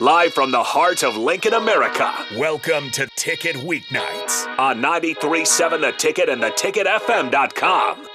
[0.00, 2.10] live from the heart of Lincoln, America.
[2.34, 8.06] Welcome to Ticket Weeknights on 93.7 The Ticket and theticketfm.com.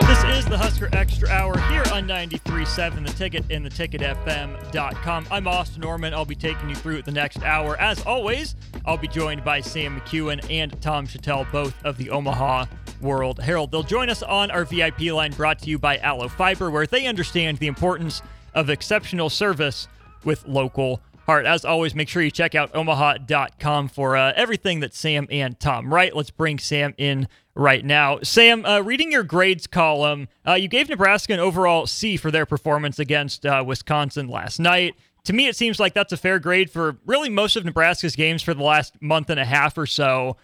[0.00, 5.26] This is the Husker Extra Hour here on 93.7 The Ticket and theticketfm.com.
[5.30, 6.14] I'm Austin Norman.
[6.14, 7.78] I'll be taking you through the next hour.
[7.78, 12.64] As always, I'll be joined by Sam McKewon and Tom Shatel, both of the Omaha
[13.02, 13.72] World Herald.
[13.72, 17.06] They'll join us on our VIP line brought to you by Allo Fiber, where they
[17.06, 18.22] understand the importance
[18.54, 19.86] of exceptional service
[20.24, 21.44] with local heart.
[21.44, 25.92] As always, make sure you check out omaha.com for uh, everything that Sam and Tom
[25.92, 26.16] write.
[26.16, 28.20] Let's bring Sam in right now.
[28.22, 32.46] Sam, uh, reading your grades column, uh, you gave Nebraska an overall C for their
[32.46, 34.94] performance against uh, Wisconsin last night.
[35.24, 38.42] To me, it seems like that's a fair grade for really most of Nebraska's games
[38.42, 40.38] for the last month and a half or so.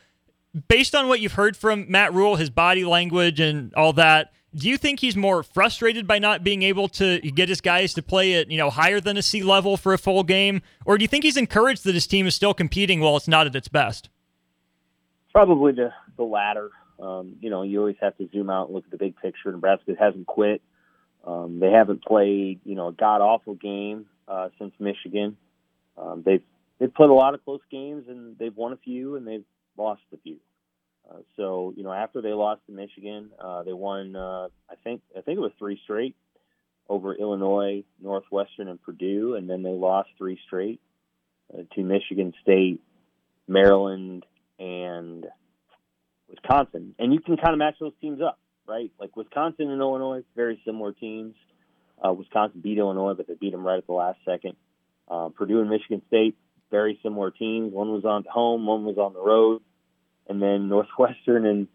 [0.68, 4.68] Based on what you've heard from Matt Rhule, his body language, and all that, do
[4.68, 8.34] you think he's more frustrated by not being able to get his guys to play
[8.34, 11.08] at you know higher than a C level for a full game, or do you
[11.08, 14.08] think he's encouraged that his team is still competing while it's not at its best?
[15.32, 16.70] Probably the the latter.
[17.00, 19.50] Um, you know, you always have to zoom out and look at the big picture.
[19.50, 20.62] Nebraska hasn't quit.
[21.26, 25.36] Um, they haven't played you know a god awful game uh, since Michigan.
[25.98, 26.42] Um, they've
[26.78, 29.44] they've played a lot of close games and they've won a few and they've
[29.76, 30.36] lost a few.
[31.08, 34.16] Uh, so you know, after they lost to Michigan, uh, they won.
[34.16, 36.16] Uh, I think I think it was three straight
[36.88, 40.80] over Illinois, Northwestern, and Purdue, and then they lost three straight
[41.52, 42.80] uh, to Michigan State,
[43.48, 44.24] Maryland,
[44.58, 45.26] and
[46.28, 46.94] Wisconsin.
[46.98, 48.90] And you can kind of match those teams up, right?
[48.98, 51.34] Like Wisconsin and Illinois, very similar teams.
[52.02, 54.56] Uh, Wisconsin beat Illinois, but they beat them right at the last second.
[55.36, 56.36] Purdue and Michigan State,
[56.70, 57.72] very similar teams.
[57.72, 59.62] One was on home, one was on the road
[60.28, 61.68] and then Northwestern and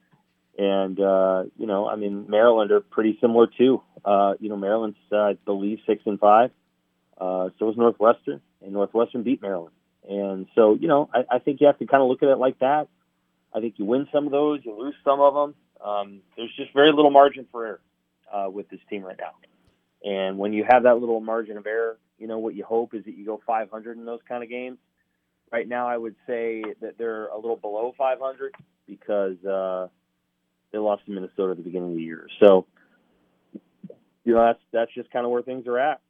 [0.58, 3.82] and uh, you know, I mean, Maryland are pretty similar too.
[4.04, 6.52] Uh, you know, Maryland's uh, I believe six and five.
[7.20, 9.76] Uh, so is Northwestern, and Northwestern beat Maryland.
[10.08, 12.38] And so, you know, I, I think you have to kind of look at it
[12.38, 12.88] like that.
[13.54, 15.56] I think you win some of those, you lose some of them.
[15.84, 17.80] Um, there's just very little margin for error
[18.34, 19.34] uh, with this team right now.
[20.04, 23.06] And when you have that little margin of error, you know what you hope is
[23.06, 24.78] that you go 500 in those kind of games.
[25.52, 28.54] Right now, I would say that they're a little below 500
[28.86, 29.88] because uh,
[30.72, 32.28] they lost to Minnesota at the beginning of the year.
[32.40, 32.66] So,
[34.24, 36.02] you know, that's that's just kind of where things are at.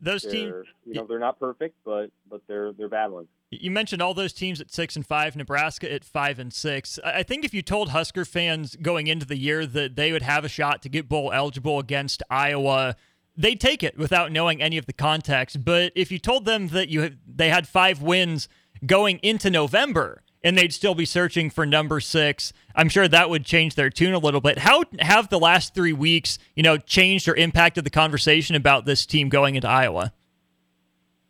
[0.00, 3.28] Those teams, you know, they're not perfect, but but they're they're battling.
[3.50, 6.98] You mentioned all those teams at six and five, Nebraska at five and six.
[7.02, 10.44] I think if you told Husker fans going into the year that they would have
[10.44, 12.96] a shot to get bowl eligible against Iowa
[13.36, 15.64] they take it without knowing any of the context.
[15.64, 18.48] But if you told them that you they had five wins
[18.84, 23.44] going into November and they'd still be searching for number six, I'm sure that would
[23.44, 24.58] change their tune a little bit.
[24.58, 29.06] How have the last three weeks, you know, changed or impacted the conversation about this
[29.06, 30.12] team going into Iowa?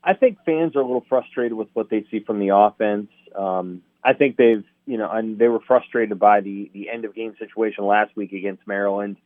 [0.04, 3.08] I think fans are a little frustrated with what they see from the offense.
[3.34, 7.14] Um, I think they've, you know, and they were frustrated by the the end of
[7.14, 9.16] game situation last week against Maryland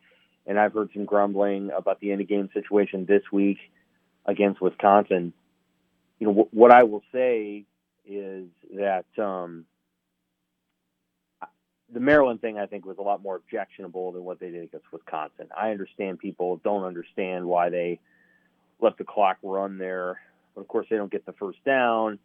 [0.46, 3.58] and I've heard some grumbling about the end of game situation this week
[4.26, 5.32] against Wisconsin.
[6.18, 7.64] You know, w- what I will say
[8.06, 9.66] is that um,
[11.92, 14.86] the Maryland thing I think was a lot more objectionable than what they did against
[14.92, 15.48] Wisconsin.
[15.56, 18.00] I understand people don't understand why they
[18.80, 20.20] let the clock run there,
[20.54, 22.18] but of course they don't get the first down,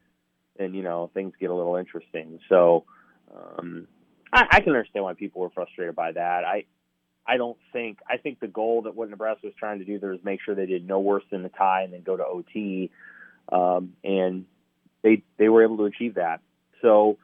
[0.59, 2.39] and you know things get a little interesting.
[2.49, 2.85] So
[3.33, 3.87] um,
[4.31, 6.43] I, I can understand why people were frustrated by that.
[6.45, 6.65] I
[7.27, 10.13] I don't think I think the goal that what Nebraska was trying to do there
[10.13, 12.91] is make sure they did no worse than the tie and then go to OT,
[13.51, 14.45] um, and
[15.01, 16.41] they they were able to achieve that.
[16.81, 17.17] So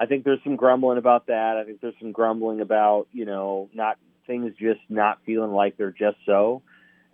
[0.00, 1.56] I think there's some grumbling about that.
[1.58, 5.90] I think there's some grumbling about you know not things just not feeling like they're
[5.90, 6.62] just so,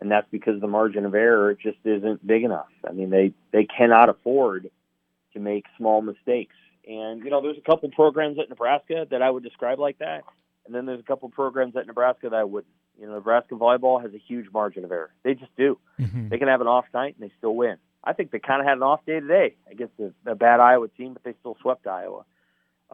[0.00, 2.70] and that's because the margin of error just isn't big enough.
[2.88, 4.70] I mean they they cannot afford
[5.32, 6.54] to make small mistakes.
[6.86, 10.22] And you know there's a couple programs at Nebraska that I would describe like that
[10.68, 12.72] and then there's a couple programs at Nebraska that I wouldn't.
[13.00, 15.10] You know, Nebraska volleyball has a huge margin of error.
[15.22, 15.78] They just do.
[15.98, 16.28] Mm-hmm.
[16.28, 17.78] They can have an off night and they still win.
[18.04, 20.88] I think they kind of had an off day today against a, a bad Iowa
[20.88, 22.24] team, but they still swept Iowa.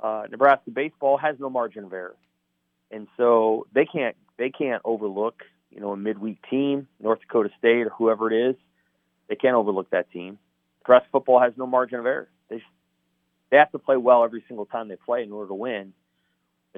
[0.01, 2.17] Uh, Nebraska baseball has no margin of error,
[2.91, 7.87] and so they can't they can't overlook you know a midweek team, North Dakota State
[7.87, 8.57] or whoever it is.
[9.29, 10.39] They can't overlook that team.
[10.83, 12.29] Nebraska football has no margin of error.
[12.49, 12.63] They
[13.51, 15.93] they have to play well every single time they play in order to win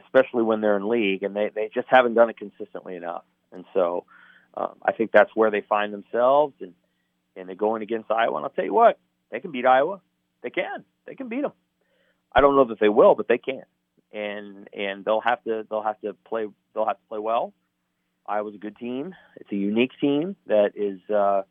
[0.04, 3.24] especially when they're in league, and they, they just haven't done it consistently enough.
[3.52, 4.04] And so
[4.54, 6.74] um, I think that's where they find themselves, and,
[7.36, 8.36] and they're going against Iowa.
[8.36, 8.98] And I'll tell you what,
[9.30, 10.00] they can beat Iowa.
[10.42, 10.84] They can.
[11.06, 11.52] They can beat them.
[12.32, 13.64] I don't know that they will, but they can.
[14.12, 17.52] And and they'll have to they'll have to play they'll have to play well.
[18.26, 19.14] Iowa's a good team.
[19.36, 21.42] It's a unique team that is uh,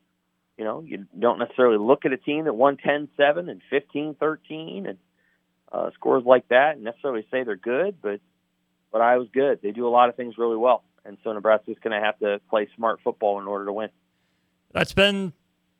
[0.58, 4.98] You know, you don't necessarily look at a team that won 10-7 and 15-13 and
[5.70, 8.20] uh, scores like that and necessarily say they're good, but
[8.96, 9.60] but Iowa's good.
[9.62, 12.40] They do a lot of things really well, and so Nebraska's going to have to
[12.48, 13.90] play smart football in order to win.
[14.72, 15.34] That's been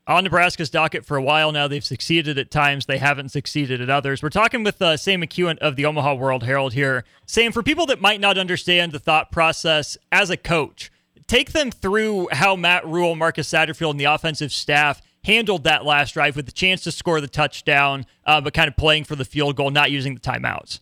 [0.06, 1.66] on Nebraska's docket for a while now.
[1.66, 4.22] They've succeeded at times, they haven't succeeded at others.
[4.22, 7.04] We're talking with uh, Sam McKewon of the Omaha World Herald here.
[7.24, 10.92] Sam, for people that might not understand the thought process as a coach,
[11.26, 16.12] take them through how Matt Rhule, Marcus Satterfield, and the offensive staff handled that last
[16.12, 19.24] drive with the chance to score the touchdown, uh, but kind of playing for the
[19.24, 20.80] field goal, not using the timeouts.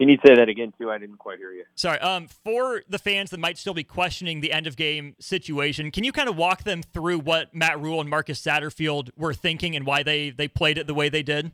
[0.00, 0.90] Can you say that again, too?
[0.90, 1.64] I didn't quite hear you.
[1.74, 1.98] Sorry.
[1.98, 6.04] Um, for the fans that might still be questioning the end of game situation, can
[6.04, 9.84] you kind of walk them through what Matt Rhule and Marcus Satterfield were thinking and
[9.84, 11.52] why they they played it the way they did?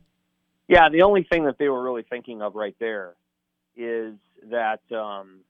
[0.69, 3.15] Yeah, the only thing that they were really thinking of right there
[3.75, 4.13] is
[4.49, 5.41] that um,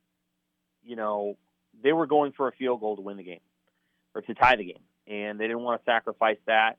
[0.84, 1.38] you know
[1.84, 3.42] they were going for a field goal to win the game
[4.16, 6.78] or to tie the game, and they didn't want to sacrifice that.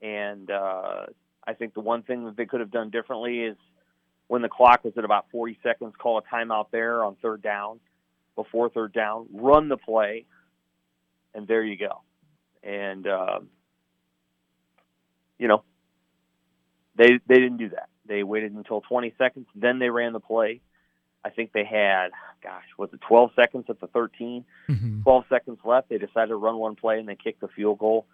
[0.00, 1.06] And uh,
[1.44, 3.56] I think the one thing that they could have done differently is
[4.30, 7.80] when the clock was at about 40 seconds, call a timeout there on third down,
[8.36, 10.24] before third down, run the play,
[11.34, 12.02] and there you go.
[12.62, 13.48] And um,
[15.36, 15.64] you know,
[16.94, 17.88] they they didn't do that.
[18.06, 20.60] They waited until 20 seconds, then they ran the play.
[21.24, 22.10] I think they had,
[22.40, 24.44] gosh, was it 12 seconds at the 13?
[24.68, 25.02] Mm-hmm.
[25.02, 25.88] 12 seconds left.
[25.88, 28.06] They decided to run one play and they kicked the field goal.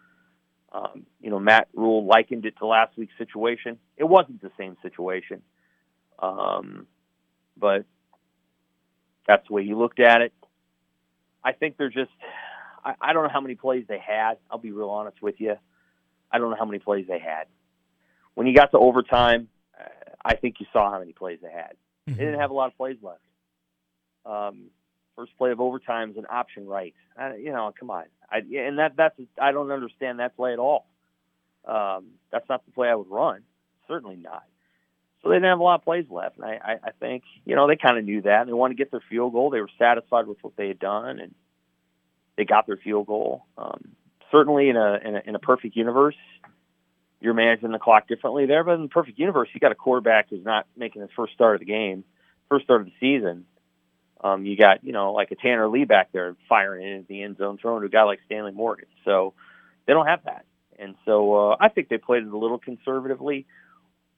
[0.72, 3.78] Um, you know, Matt Rhule likened it to last week's situation.
[3.98, 5.42] It wasn't the same situation.
[6.18, 6.86] Um,
[7.56, 7.84] but
[9.26, 10.32] that's the way he looked at it.
[11.44, 12.10] I think they're just,
[12.84, 14.38] I, I don't know how many plays they had.
[14.50, 15.56] I'll be real honest with you.
[16.30, 17.44] I don't know how many plays they had.
[18.34, 19.48] When you got to overtime,
[20.24, 21.76] I think you saw how many plays they had.
[22.08, 22.18] Mm-hmm.
[22.18, 23.20] They didn't have a lot of plays left.
[24.24, 24.70] Um,
[25.14, 26.94] first play of overtime is an option right.
[27.16, 28.04] I, you know, come on.
[28.30, 30.86] I, and that that's I don't understand that play at all.
[31.64, 33.42] Um, that's not the play I would run.
[33.86, 34.42] Certainly not.
[35.26, 36.36] So they didn't have a lot of plays left.
[36.36, 38.46] And I, I, I think, you know, they kind of knew that.
[38.46, 39.50] They wanted to get their field goal.
[39.50, 41.34] They were satisfied with what they had done, and
[42.36, 43.44] they got their field goal.
[43.58, 43.88] Um,
[44.30, 46.14] certainly, in a, in a in a perfect universe,
[47.20, 48.62] you're managing the clock differently there.
[48.62, 51.56] But in the perfect universe, you got a quarterback who's not making his first start
[51.56, 52.04] of the game,
[52.48, 53.46] first start of the season.
[54.22, 57.38] Um, you got, you know, like a Tanner Lee back there firing into the end
[57.38, 58.86] zone, throwing to a guy like Stanley Morgan.
[59.04, 59.34] So
[59.86, 60.44] they don't have that.
[60.78, 63.46] And so uh, I think they played it a little conservatively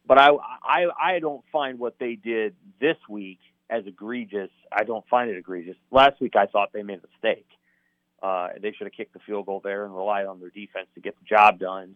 [0.09, 0.31] but I,
[0.65, 3.39] I I don't find what they did this week
[3.71, 4.51] as egregious.
[4.73, 5.77] I don't find it egregious.
[5.91, 7.47] Last week I thought they made a mistake.
[8.21, 11.01] Uh, they should have kicked the field goal there and relied on their defense to
[11.01, 11.95] get the job done.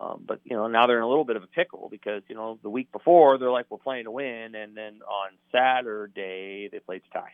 [0.00, 2.34] Um, but you know now they're in a little bit of a pickle because you
[2.34, 6.78] know the week before they're like we're playing to win, and then on Saturday they
[6.78, 7.32] played to tie.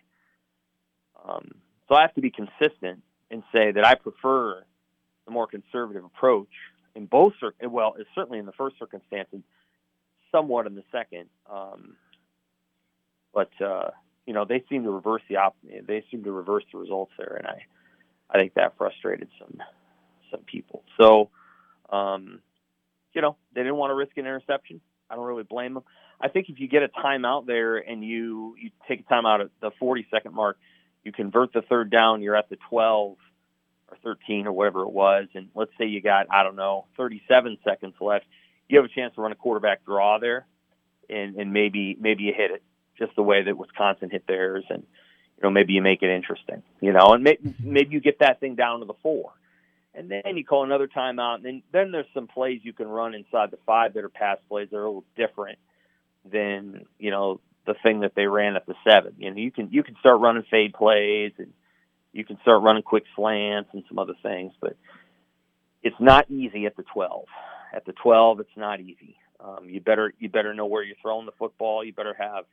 [1.27, 1.53] Um,
[1.89, 4.65] so I have to be consistent and say that I prefer
[5.25, 6.49] the more conservative approach
[6.95, 9.41] in both well, certainly in the first circumstances
[10.35, 11.29] somewhat in the second.
[11.51, 11.97] Um,
[13.33, 13.91] but uh,
[14.27, 17.37] you know, they seem to reverse the op- they seem to reverse the results there,
[17.39, 17.67] and I
[18.31, 19.63] I think that frustrated some
[20.31, 20.83] some people.
[20.99, 21.31] So,
[21.91, 22.41] um,
[23.13, 24.81] you know, they didn't want to risk an interception.
[25.09, 25.85] I don't really blame them.
[26.21, 29.51] I think if you get a timeout there and you you take a timeout at
[29.61, 30.59] the 40 second mark,
[31.05, 33.17] you convert the third down, you're at the 12
[33.89, 37.59] or 13 or whatever it was, and let's say you got I don't know 37
[37.65, 38.25] seconds left
[38.69, 40.47] you have a chance to run a quarterback draw there,
[41.09, 42.63] and and maybe maybe you hit it
[42.99, 44.83] just the way that Wisconsin hit theirs, and
[45.37, 47.73] you know maybe you make it interesting, you know, and maybe mm-hmm.
[47.73, 49.33] maybe you get that thing down to the four,
[49.95, 53.15] and then you call another timeout, and then then there's some plays you can run
[53.15, 55.59] inside the five that are pass plays that are a little different
[56.31, 59.15] than you know the thing that they ran at the seven.
[59.19, 61.53] You know, you can you can start running fade plays and
[62.13, 64.77] you can start running quick slants and some other things, but
[65.83, 67.27] it's not easy at the 12
[67.75, 69.17] at the 12, it's not easy.
[69.41, 71.85] Um, you better you better know where you're throwing the football.
[71.85, 72.45] You better have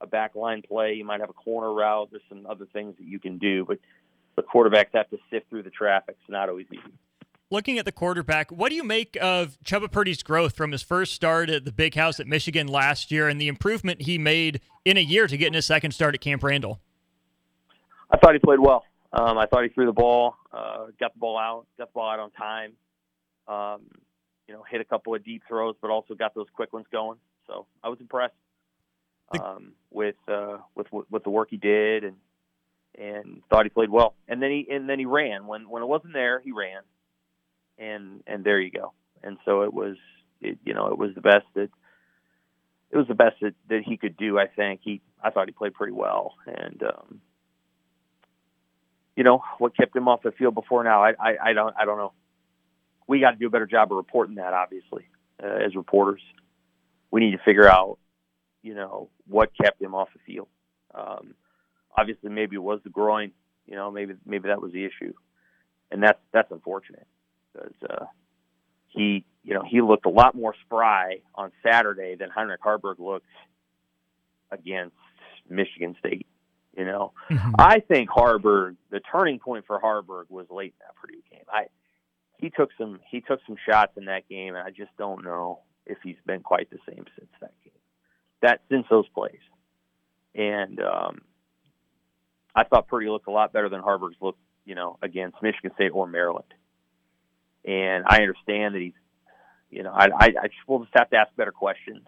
[0.00, 0.94] a back line play.
[0.94, 2.08] You might have a corner route.
[2.10, 3.78] There's some other things that you can do, but
[4.36, 6.16] the quarterbacks have to sift through the traffic.
[6.20, 6.92] It's not always easy.
[7.50, 11.12] Looking at the quarterback, what do you make of Chubba Purdy's growth from his first
[11.12, 14.96] start at the big house at Michigan last year and the improvement he made in
[14.96, 16.80] a year to get in his second start at Camp Randall?
[18.10, 18.84] I thought he played well.
[19.12, 22.10] Um, I thought he threw the ball, uh, got the ball out, got the ball
[22.10, 22.72] out on time.
[23.46, 23.82] Um,
[24.48, 27.18] you know, hit a couple of deep throws, but also got those quick ones going.
[27.46, 28.34] So I was impressed
[29.38, 32.16] um, with uh, with with the work he did, and
[32.96, 34.14] and thought he played well.
[34.28, 36.82] And then he and then he ran when when it wasn't there, he ran,
[37.78, 38.92] and and there you go.
[39.22, 39.96] And so it was,
[40.42, 41.70] it, you know, it was the best that
[42.90, 44.38] it was the best that, that he could do.
[44.38, 47.20] I think he, I thought he played pretty well, and um,
[49.16, 51.02] you know what kept him off the field before now.
[51.02, 52.12] I, I, I don't, I don't know.
[53.06, 54.54] We got to do a better job of reporting that.
[54.54, 55.06] Obviously,
[55.42, 56.22] uh, as reporters,
[57.10, 57.98] we need to figure out,
[58.62, 60.48] you know, what kept him off the field.
[60.94, 61.34] Um,
[61.96, 63.32] obviously, maybe it was the groin.
[63.66, 65.14] You know, maybe maybe that was the issue,
[65.90, 67.06] and that's that's unfortunate
[67.52, 68.04] because uh,
[68.88, 73.26] he, you know, he looked a lot more spry on Saturday than Heinrich Haarberg looked
[74.50, 74.96] against
[75.48, 76.26] Michigan State.
[76.76, 77.52] You know, mm-hmm.
[77.56, 81.44] I think Haarberg, the turning point for Haarberg was late in that Purdue game.
[81.48, 81.66] I
[82.38, 85.60] he took some he took some shots in that game, and I just don't know
[85.86, 87.72] if he's been quite the same since that game.
[88.42, 89.40] That since those plays,
[90.34, 91.22] and um,
[92.54, 95.90] I thought Purdy looked a lot better than Haarberg's looked, you know, against Michigan State
[95.90, 96.52] or Maryland.
[97.64, 98.92] And I understand that he's,
[99.70, 102.06] you know, I I, I just, we'll just have to ask better questions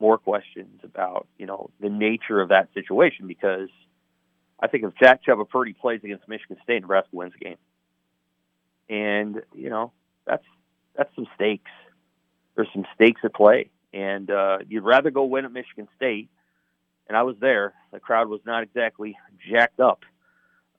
[0.00, 3.68] more questions about you know the nature of that situation because
[4.60, 7.56] I think if Jack Chubba Purdy plays against Michigan State, Nebraska wins the game,
[8.88, 9.92] and you know
[10.26, 10.44] that's
[10.96, 11.70] that's some stakes.
[12.54, 16.30] There's some stakes at play, and uh, you'd rather go win at Michigan State.
[17.08, 17.72] And I was there.
[17.92, 19.16] The crowd was not exactly
[19.48, 20.00] jacked up.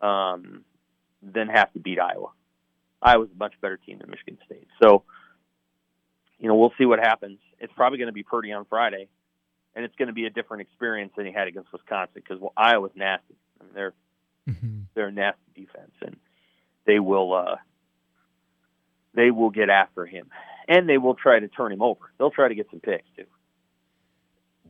[0.01, 0.65] Um,
[1.21, 2.29] than have to beat Iowa.
[3.01, 4.67] Iowa's a much better team than Michigan State.
[4.81, 5.03] So
[6.39, 7.39] you know, we'll see what happens.
[7.59, 9.07] It's probably going to be Purdy on Friday,
[9.75, 12.53] and it's going to be a different experience than he had against Wisconsin because well,
[12.55, 13.35] Iowa's nasty.
[13.59, 13.93] I mean, they're
[14.47, 14.79] mm-hmm.
[14.93, 16.15] they're a nasty defense, and
[16.85, 17.55] they will uh,
[19.13, 20.27] they will get after him,
[20.67, 22.11] and they will try to turn him over.
[22.17, 23.25] They'll try to get some picks too.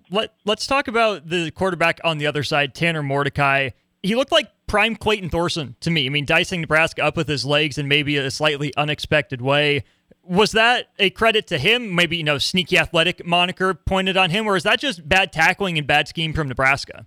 [0.09, 3.71] Let Let's talk about the quarterback on the other side, Tanner Mordecai.
[4.03, 6.05] He looked like prime Clayton Thorson to me.
[6.05, 9.83] I mean, dicing Nebraska up with his legs in maybe a slightly unexpected way
[10.27, 11.95] was that a credit to him?
[11.95, 15.77] Maybe you know, sneaky athletic moniker pointed on him, or is that just bad tackling
[15.77, 17.05] and bad scheme from Nebraska?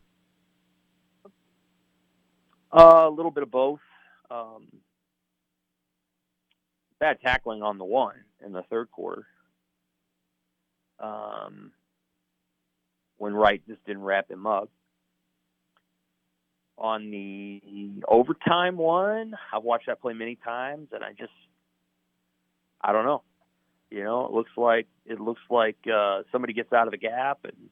[2.72, 3.80] Uh, a little bit of both.
[4.30, 4.68] Um,
[7.00, 8.14] bad tackling on the one
[8.44, 9.26] in the third quarter.
[11.00, 11.72] Um,
[13.16, 14.70] when Wright just didn't wrap him up.
[16.78, 17.60] On the
[18.08, 21.32] overtime one, I've watched that play many times, and I just
[22.80, 23.22] I don't know.
[23.90, 27.40] You know, it looks like it looks like uh, somebody gets out of the gap
[27.44, 27.68] and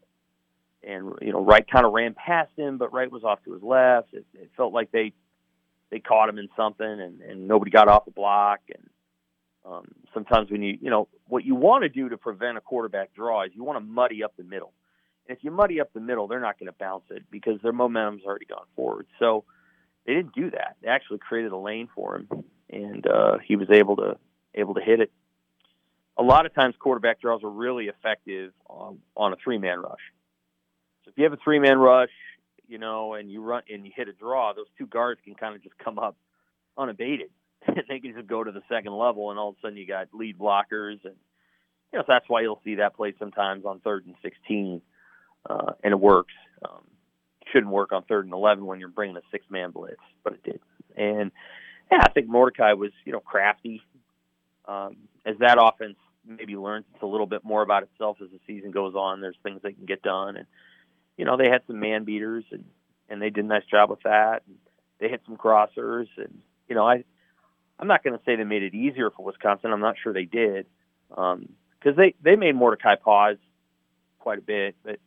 [0.83, 3.63] and you know Wright kind of ran past him, but Wright was off to his
[3.63, 4.13] left.
[4.13, 5.13] It, it felt like they
[5.91, 8.61] they caught him in something, and and nobody got off the block.
[8.69, 8.91] And
[9.65, 13.15] um, sometimes when you you know what you want to do to prevent a quarterback
[13.15, 14.73] draw is you want to muddy up the middle.
[15.29, 17.73] And if you muddy up the middle, they're not going to bounce it because their
[17.73, 19.07] momentum's already gone forward.
[19.19, 19.45] So
[20.07, 20.77] they didn't do that.
[20.83, 24.17] They actually created a lane for him, and uh, he was able to
[24.55, 25.13] able to hit it.
[26.17, 30.01] A lot of times, quarterback draws are really effective on, on a three man rush.
[31.05, 32.11] So if you have a three man rush,
[32.67, 35.55] you know, and you run and you hit a draw, those two guards can kind
[35.55, 36.17] of just come up
[36.77, 37.31] unabated.
[37.67, 39.87] And they can just go to the second level, and all of a sudden you
[39.87, 41.17] got lead blockers, and
[41.93, 44.81] you know so that's why you'll see that play sometimes on third and sixteen,
[45.49, 46.35] uh, and it works.
[46.69, 46.85] Um,
[47.53, 50.43] shouldn't work on third and eleven when you're bringing a six man blitz, but it
[50.43, 50.61] did.
[50.97, 51.31] And
[51.91, 53.83] yeah, I think Mordecai was you know crafty
[54.69, 55.97] um, as that offense
[56.27, 59.61] maybe learns a little bit more about itself as the season goes on, there's things
[59.63, 60.37] they can get done.
[60.37, 60.47] And,
[61.17, 62.65] you know, they had some man beaters and,
[63.09, 64.43] and they did a nice job with that.
[64.47, 64.57] And
[65.01, 66.09] they hit some crossers.
[66.19, 67.05] And, you know, I,
[67.79, 69.73] I'm not going to say they made it easier for Wisconsin.
[69.73, 70.67] I'm not sure they did.
[71.17, 71.49] Um,
[71.83, 73.39] cause they, they made Mordecai pause
[74.19, 74.99] quite a bit, but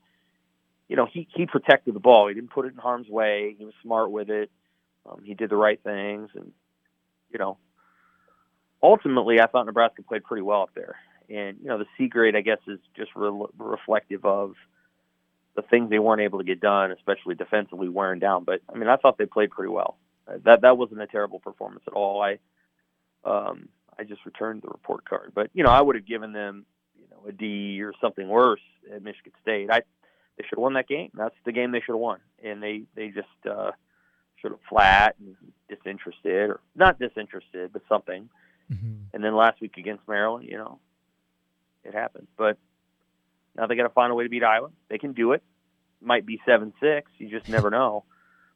[0.87, 2.27] you know, he, he protected the ball.
[2.27, 3.55] He didn't put it in harm's way.
[3.57, 4.51] He was smart with it.
[5.05, 6.51] Um, he did the right things and,
[7.31, 7.57] you know,
[8.83, 10.95] ultimately, I thought Nebraska played pretty well up there.
[11.29, 14.53] And you know, the C grade, I guess, is just re- reflective of
[15.55, 18.43] the things they weren't able to get done, especially defensively wearing down.
[18.43, 19.97] But I mean, I thought they played pretty well.
[20.43, 22.21] That that wasn't a terrible performance at all.
[22.21, 22.39] I
[23.23, 26.65] um, I just returned the report card, but you know, I would have given them
[26.99, 28.61] you know a D or something worse
[28.93, 29.69] at Michigan State.
[29.69, 29.81] I
[30.37, 31.11] they should have won that game.
[31.13, 33.71] That's the game they should have won, and they they just uh,
[34.41, 35.35] sort of flat and
[35.69, 38.29] disinterested, or not disinterested, but something.
[38.71, 38.93] Mm-hmm.
[39.13, 40.79] And then last week against Maryland, you know,
[41.83, 42.27] it happened.
[42.37, 42.57] But
[43.55, 44.69] now they got to find a way to beat Iowa.
[44.89, 45.43] They can do it.
[46.01, 47.11] Might be seven six.
[47.17, 48.03] You just never know.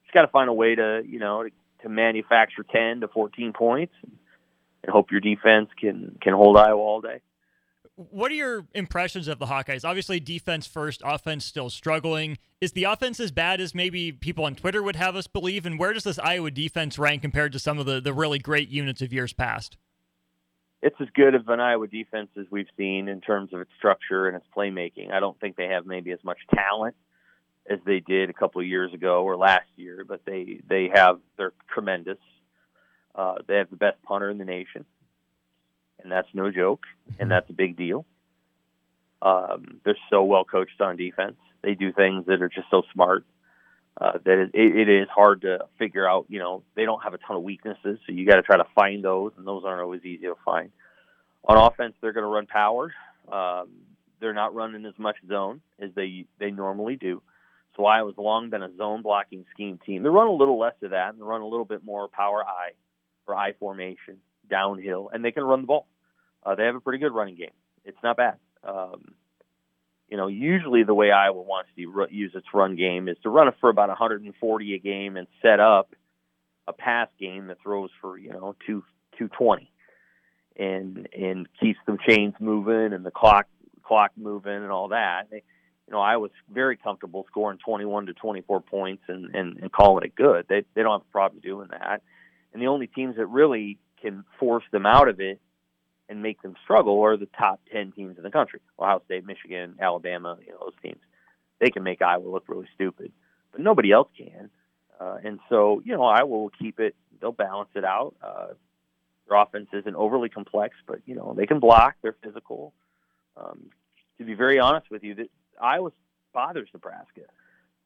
[0.03, 1.50] Just got to find a way to you know to,
[1.84, 4.17] to manufacture ten to fourteen points, and,
[4.86, 7.22] and hope your defense can can hold Iowa all day.
[7.96, 9.86] What are your impressions of the Hawkeyes?
[9.86, 12.38] Obviously, defense first, offense still struggling.
[12.60, 15.65] Is the offense as bad as maybe people on Twitter would have us believe?
[15.65, 18.68] And where does this Iowa defense rank compared to some of the, the really great
[18.68, 19.77] units of years past?
[20.86, 24.27] it's as good of an Iowa defense as we've seen in terms of its structure
[24.27, 25.12] and its playmaking.
[25.12, 26.96] I don't think they have maybe as much talent
[27.68, 31.20] as they did a couple of years ago or last year, but they they have
[31.38, 32.20] they're tremendous.
[33.15, 34.86] Uh, they have the best punter in the nation,
[36.01, 36.86] and that's no joke,
[37.19, 38.05] and that's a big deal.
[39.22, 41.38] Um, they're so well coached on defense.
[41.62, 43.25] They do things that are just so smart
[44.00, 46.25] uh, that it, it is hard to figure out.
[46.29, 48.67] You know, they don't have a ton of weaknesses, so you got to try to
[48.75, 50.72] find those, and those aren't always easy to find.
[51.45, 52.93] On offense, they're going to run power.
[53.31, 53.69] Um,
[54.19, 57.22] they're not running as much zone as they they normally do.
[57.77, 60.03] So Iowa's long been a zone blocking scheme team.
[60.03, 62.72] They run a little less of that, and run a little bit more power I
[63.25, 64.17] for I formation
[64.50, 65.88] downhill, and they can run the ball.
[66.44, 67.51] Uh, they have a pretty good running game.
[67.84, 68.38] It's not bad.
[68.63, 69.15] Um,
[70.10, 73.48] you know, usually the way Iowa wants to use its run game is to run
[73.48, 75.96] it for about 140 a game and set up
[76.67, 78.84] a pass game that throws for you know two
[79.17, 79.72] 220
[80.58, 83.48] and and keeps the chains moving and the clock
[83.84, 85.27] clock moving and all that.
[85.29, 85.44] They,
[85.88, 90.03] you know, I was very comfortable scoring 21 to 24 points and, and, and calling
[90.03, 90.46] it good.
[90.50, 92.01] They, they don't have a problem doing that.
[92.55, 95.41] And the only teams that really can force them out of it
[96.07, 99.75] and make them struggle are the top 10 teams in the country Ohio State, Michigan,
[99.77, 101.01] Alabama, you know, those teams.
[101.59, 103.12] They can make Iowa look really stupid,
[103.51, 104.50] but nobody else can.
[104.97, 108.15] Uh, and so, you know, Iowa will keep it, they'll balance it out.
[108.24, 108.47] Uh,
[109.27, 112.71] their offense isn't overly complex, but, you know, they can block, they're physical.
[113.35, 113.65] Um,
[114.17, 115.29] to be very honest with you, that
[115.62, 115.91] Iowa
[116.33, 117.24] bothers Nebraska.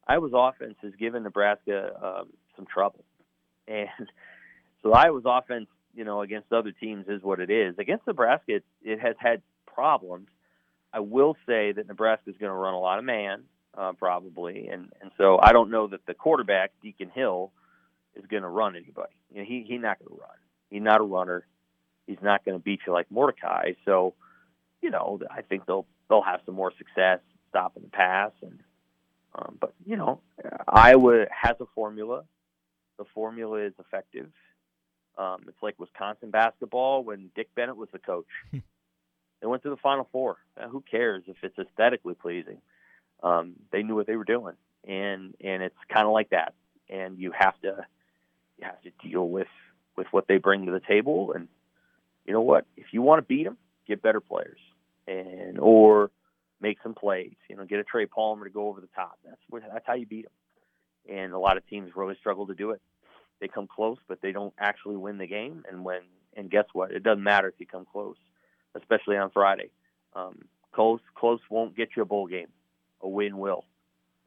[0.06, 3.04] Iowa's offense has given Nebraska um, some trouble,
[3.66, 3.88] and
[4.82, 7.78] so Iowa's offense, you know, against other teams is what it is.
[7.78, 10.28] Against Nebraska, it, it has had problems.
[10.92, 13.44] I will say that Nebraska is going to run a lot of man,
[13.76, 17.52] uh, probably, and and so I don't know that the quarterback Deacon Hill
[18.16, 19.14] is going to run anybody.
[19.30, 20.36] You know, he he's not going to run.
[20.70, 21.46] He's not a runner.
[22.06, 23.72] He's not going to beat you like Mordecai.
[23.84, 24.14] So,
[24.82, 27.20] you know, I think they'll they'll have some more success
[27.50, 28.32] stopping the pass.
[28.42, 28.58] And
[29.34, 30.20] um, but you know,
[30.66, 32.24] Iowa has a formula.
[32.98, 34.30] The formula is effective.
[35.20, 38.24] Um, it's like Wisconsin basketball when Dick Bennett was the coach.
[38.52, 40.38] they went to the Final Four.
[40.58, 42.56] Now, who cares if it's aesthetically pleasing?
[43.22, 44.54] Um, they knew what they were doing,
[44.88, 46.54] and and it's kind of like that.
[46.88, 47.84] And you have to
[48.58, 49.48] you have to deal with
[49.94, 51.32] with what they bring to the table.
[51.32, 51.48] And
[52.24, 52.64] you know what?
[52.78, 54.58] If you want to beat them, get better players,
[55.06, 56.10] and or
[56.62, 57.36] make some plays.
[57.50, 59.18] You know, get a Trey Palmer to go over the top.
[59.26, 61.14] That's what, that's how you beat them.
[61.14, 62.80] And a lot of teams really struggle to do it.
[63.40, 65.64] They come close, but they don't actually win the game.
[65.68, 66.00] And when
[66.36, 66.92] and guess what?
[66.92, 68.16] It doesn't matter if you come close,
[68.74, 69.70] especially on Friday.
[70.14, 72.48] Um, close close won't get you a bowl game.
[73.02, 73.64] A win will,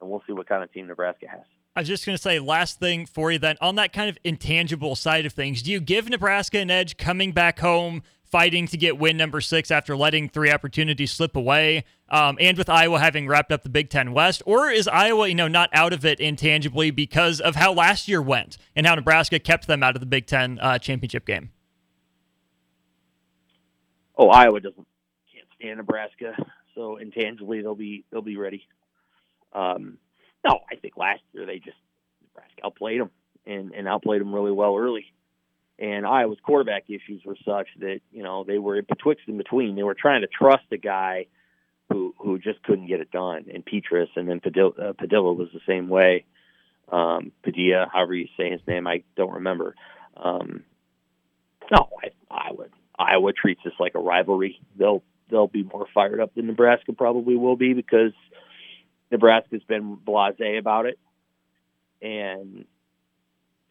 [0.02, 1.42] and we'll see what kind of team Nebraska has.
[1.76, 4.18] I was just going to say, last thing for you then, on that kind of
[4.24, 8.78] intangible side of things, do you give Nebraska an edge coming back home fighting to
[8.78, 13.28] get win number six after letting three opportunities slip away, um, and with Iowa having
[13.28, 16.20] wrapped up the Big Ten West, or is Iowa, you know, not out of it
[16.20, 20.08] intangibly because of how last year went and how Nebraska kept them out of the
[20.08, 21.52] Big Ten uh, championship game?
[24.18, 24.88] Oh, Iowa doesn't
[25.32, 26.36] can't stand Nebraska,
[26.74, 28.68] so intangibly they'll be they'll be ready.
[29.54, 30.00] Um,
[30.44, 31.78] no, I think last year they just
[32.24, 33.12] Nebraska outplayed them
[33.46, 35.14] and, and outplayed them really well early
[35.80, 39.76] and Iowa's quarterback issues were such that you know they were betwixt and between.
[39.76, 41.28] They were trying to trust a guy
[41.90, 45.50] who who just couldn't get it done, and Petras, and then Padilla, uh, Padilla was
[45.54, 46.26] the same way.
[46.92, 49.76] Um, Padilla, however you say his name, I don't remember.
[50.16, 50.64] Um,
[51.72, 52.66] no, I, Iowa
[52.98, 54.60] Iowa treats this like a rivalry.
[54.78, 58.14] They'll they'll be more fired up than Nebraska probably will be because
[59.12, 61.00] Nebraska's been blasé about it,
[62.02, 62.66] and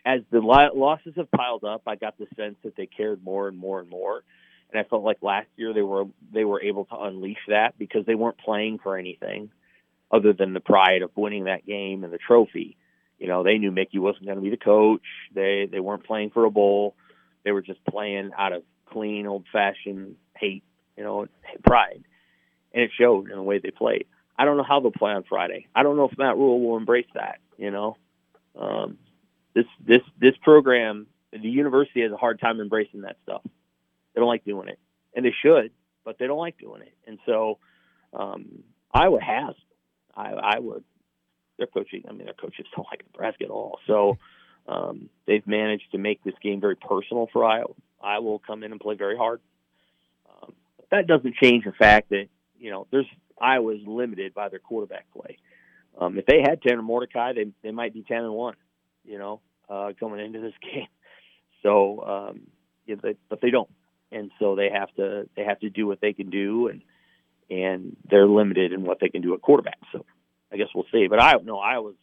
[0.04, 3.56] as the losses have piled up, I got the sense that they cared more and
[3.56, 4.22] more and more.
[4.70, 8.06] And I felt like last year they were they were able to unleash that because
[8.06, 9.50] they weren't playing for anything
[10.10, 12.76] other than the pride of winning that game and the trophy.
[13.18, 15.02] You know, they knew Mickey wasn't going to be the coach.
[15.34, 16.94] They they weren't playing for a bowl.
[17.44, 20.64] They were just playing out of clean, old fashioned hate,
[20.96, 21.26] you know,
[21.64, 22.04] pride.
[22.74, 24.06] And it showed in the way they played.
[24.38, 25.66] I don't know how they'll play on Friday.
[25.74, 27.96] I don't know if Matt Rhule will embrace that, you know.
[28.58, 28.98] Um,
[29.54, 33.42] this this this program, the university has a hard time embracing that stuff.
[33.44, 34.78] They don't like doing it,
[35.14, 35.70] and they should,
[36.04, 36.92] but they don't like doing it.
[37.06, 37.58] And so,
[38.12, 38.62] um,
[38.92, 39.54] Iowa has.
[40.14, 40.84] I, I would.
[41.58, 42.04] Their coaching.
[42.08, 43.78] I mean, their coaches don't like Nebraska at all.
[43.86, 44.18] So
[44.66, 47.74] um, they've managed to make this game very personal for Iowa.
[48.02, 49.40] Iowa will come in and play very hard.
[50.28, 52.26] Um, but that doesn't change the fact that
[52.58, 53.06] you know there's
[53.40, 55.38] Iowa is limited by their quarterback play.
[55.98, 58.54] Um, if they had Tanner Mordecai, they they might be ten and one
[59.04, 60.88] you know, uh, going into this game.
[61.62, 62.40] So, um,
[62.86, 63.70] yeah, they, but they don't,
[64.10, 66.82] and so they have to they have to do what they can do, and
[67.50, 69.78] and they're limited in what they can do at quarterback.
[69.92, 70.04] So,
[70.52, 71.06] I guess we'll see.
[71.08, 71.58] But I know.
[71.58, 71.94] I was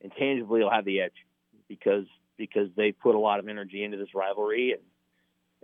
[0.00, 1.12] intangibly will have the edge
[1.68, 4.82] because because they put a lot of energy into this rivalry and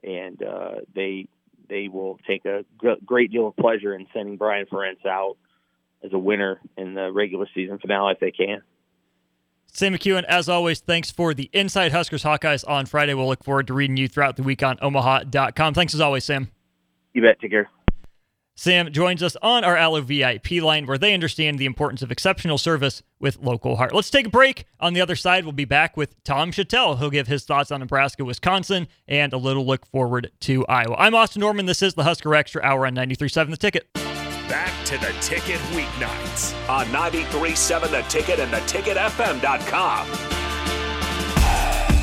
[0.03, 1.29] and uh, they
[1.69, 2.65] they will take a
[3.05, 5.37] great deal of pleasure in sending Brian Ferentz out
[6.05, 8.63] as a winner in the regular season finale if they can.
[9.73, 13.15] Sam McKewon, as always, thanks for the Inside Huskers Hawkeyes on Friday.
[13.15, 15.75] We'll look forward to reading you throughout the week on omaha.com.
[15.75, 16.51] Thanks as always, Sam.
[17.13, 17.41] You bet.
[17.41, 17.69] Take care.
[18.57, 22.57] Sam joins us on our Allo VIP line where they understand the importance of exceptional
[22.57, 23.93] service with local heart.
[23.93, 24.65] Let's take a break.
[24.79, 26.99] On the other side, we'll be back with Tom Shatel.
[26.99, 30.95] He'll give his thoughts on Nebraska, Wisconsin, and a little look forward to Iowa.
[30.99, 31.67] I'm Austin Norman.
[31.67, 33.89] This is the Husker Extra Hour on 93.7 The Ticket.
[34.49, 40.35] Back to the ticket weeknights on 93.7 The Ticket and the theticketfm.com.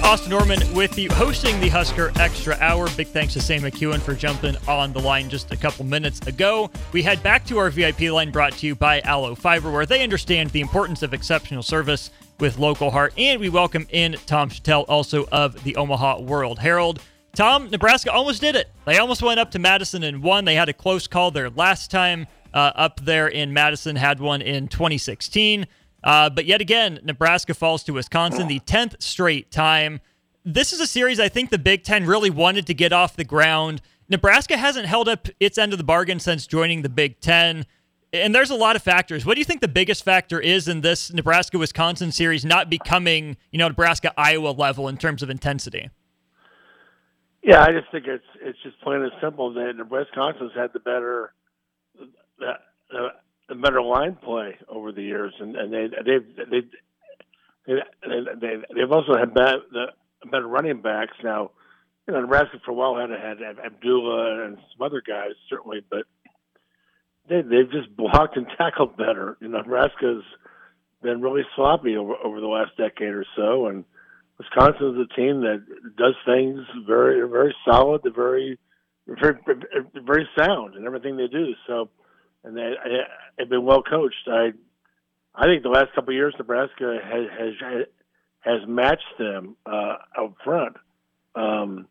[0.04, 2.90] Austin Norman with you, hosting the Husker Extra Hour.
[2.98, 6.72] Big thanks to Sam McKewon for jumping on the line just a couple minutes ago.
[6.92, 10.02] We head back to our VIP line brought to you by Allo Fiber, where they
[10.02, 13.14] understand the importance of exceptional service with local heart.
[13.18, 17.00] And we welcome in Tom Shatel, also of the Omaha World Herald.
[17.34, 18.70] Tom, Nebraska almost did it.
[18.86, 20.46] They almost went up to Madison and won.
[20.46, 24.42] They had a close call there last time uh, up there in Madison, had one
[24.42, 25.66] in 2016.
[26.04, 30.02] Uh, but yet again, Nebraska falls to Wisconsin the 10th straight time.
[30.44, 33.24] This is a series I think the Big Ten really wanted to get off the
[33.24, 33.82] ground.
[34.10, 37.66] Nebraska hasn't held up its end of the bargain since joining the Big Ten.
[38.12, 39.26] And there's a lot of factors.
[39.26, 43.38] What do you think the biggest factor is in this Nebraska Wisconsin series not becoming,
[43.52, 45.90] you know, Nebraska Iowa level in terms of intensity?
[47.44, 51.34] Yeah, I just think it's it's just plain and simple that Wisconsin's had the better
[52.40, 53.10] the,
[53.50, 56.62] the better line play over the years, and, and they they've they
[57.66, 59.86] they they they've also had bad, the
[60.30, 61.52] better running backs now.
[62.08, 66.06] You know, Nebraska for a while had had Abdullah and some other guys certainly, but
[67.28, 69.38] they they've just blocked and tackled better.
[69.42, 70.24] You know, Nebraska's
[71.02, 73.84] been really sloppy over over the last decade or so, and
[74.42, 75.64] Wisconsin is a team that
[75.98, 78.58] does things very very solid, very
[79.08, 79.38] very
[80.06, 81.54] very sound in everything they do.
[81.68, 81.90] So
[82.44, 82.74] and they
[83.40, 84.28] have been well coached.
[84.28, 84.52] I
[85.36, 87.86] I think the last couple of years Nebraska has has
[88.42, 90.76] has matched them uh, out front.
[91.36, 91.88] Um,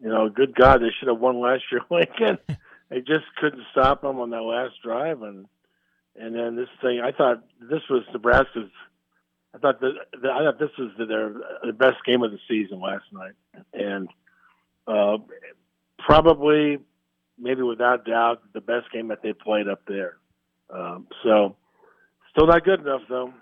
[0.00, 2.38] you know, good God, they should have won last year, Lincoln.
[2.88, 5.46] they just couldn't stop them on that last drive, and
[6.16, 7.00] and then this thing.
[7.02, 8.70] I thought this was Nebraska's.
[9.54, 11.34] I thought that I thought this was their
[11.64, 13.34] the best game of the season last night,
[13.74, 14.08] and
[14.86, 15.18] uh,
[15.98, 16.78] probably
[17.38, 20.16] maybe without doubt the best game that they played up there.
[20.70, 21.56] Um, so
[22.30, 23.32] still not good enough though.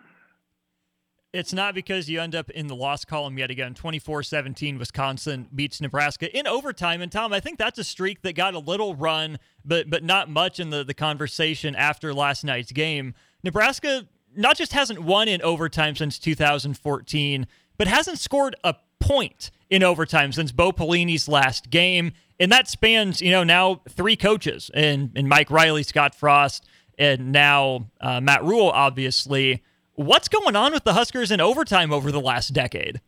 [1.33, 3.73] It's not because you end up in the loss column yet again.
[3.75, 7.01] 24 17, Wisconsin beats Nebraska in overtime.
[7.01, 10.29] And Tom, I think that's a streak that got a little run, but but not
[10.29, 13.15] much in the, the conversation after last night's game.
[13.45, 19.83] Nebraska not just hasn't won in overtime since 2014, but hasn't scored a point in
[19.83, 25.13] overtime since Bo Pelini's last game and that spans you know now three coaches and
[25.15, 26.67] and Mike Riley, Scott Frost,
[26.99, 29.63] and now uh, Matt Rhule, Obviously,
[29.95, 33.01] what's going on with the Huskers in overtime over the last decade?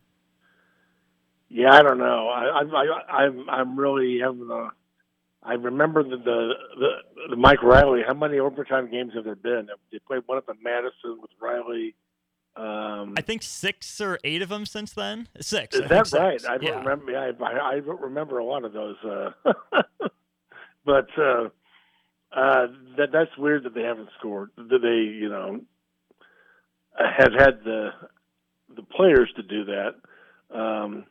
[1.49, 2.29] Yeah, I don't know.
[2.29, 4.69] I, I, I'm I'm really having a.
[5.45, 6.89] I remember the, the the
[7.31, 8.01] the Mike Riley.
[8.05, 9.67] How many overtime games have there been?
[9.91, 11.95] They played one up in Madison with Riley.
[12.55, 15.27] Um, I think six or eight of them since then.
[15.41, 15.75] Six.
[15.75, 16.45] Is that right?
[16.45, 16.77] I don't yeah.
[16.77, 17.11] remember.
[17.11, 18.95] Yeah, I, I don't remember a lot of those.
[19.03, 19.31] Uh,
[20.85, 21.49] but uh,
[22.31, 24.51] uh, that that's weird that they haven't scored.
[24.55, 25.61] That they, you know,
[26.97, 27.89] have had the
[28.75, 29.95] the players to do that.
[30.55, 31.05] Um,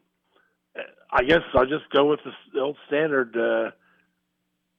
[1.11, 2.21] I guess I'll just go with
[2.55, 3.37] the old standard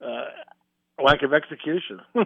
[0.04, 2.00] uh, lack of execution.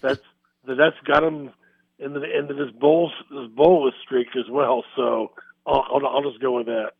[0.00, 0.20] that's
[0.66, 1.50] that's got them
[1.98, 4.84] into the into this bowl this bowl streak as well.
[4.96, 5.32] So
[5.66, 6.92] I'll, I'll, I'll just go with that.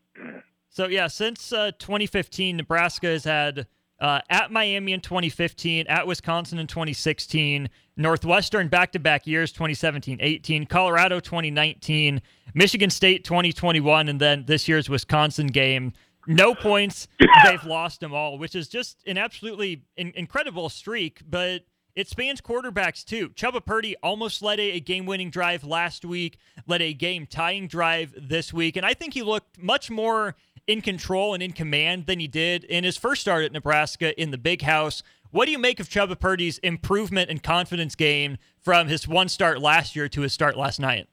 [0.69, 3.67] So yeah, since uh, 2015, Nebraska has had
[3.99, 12.21] uh, at Miami in 2015, at Wisconsin in 2016, Northwestern back-to-back years 2017-18, Colorado 2019,
[12.53, 15.93] Michigan State 2021, and then this year's Wisconsin game.
[16.27, 17.07] No points.
[17.43, 21.21] They've lost them all, which is just an absolutely in- incredible streak.
[21.29, 23.29] But it spans quarterbacks too.
[23.29, 27.67] Chubba Purdy almost led a, a game winning drive last week, led a game tying
[27.67, 32.05] drive this week, and I think he looked much more in control and in command
[32.05, 35.03] than he did in his first start at Nebraska in the big house.
[35.31, 39.61] What do you make of Chubba Purdy's improvement and confidence gain from his one start
[39.61, 41.07] last year to his start last night?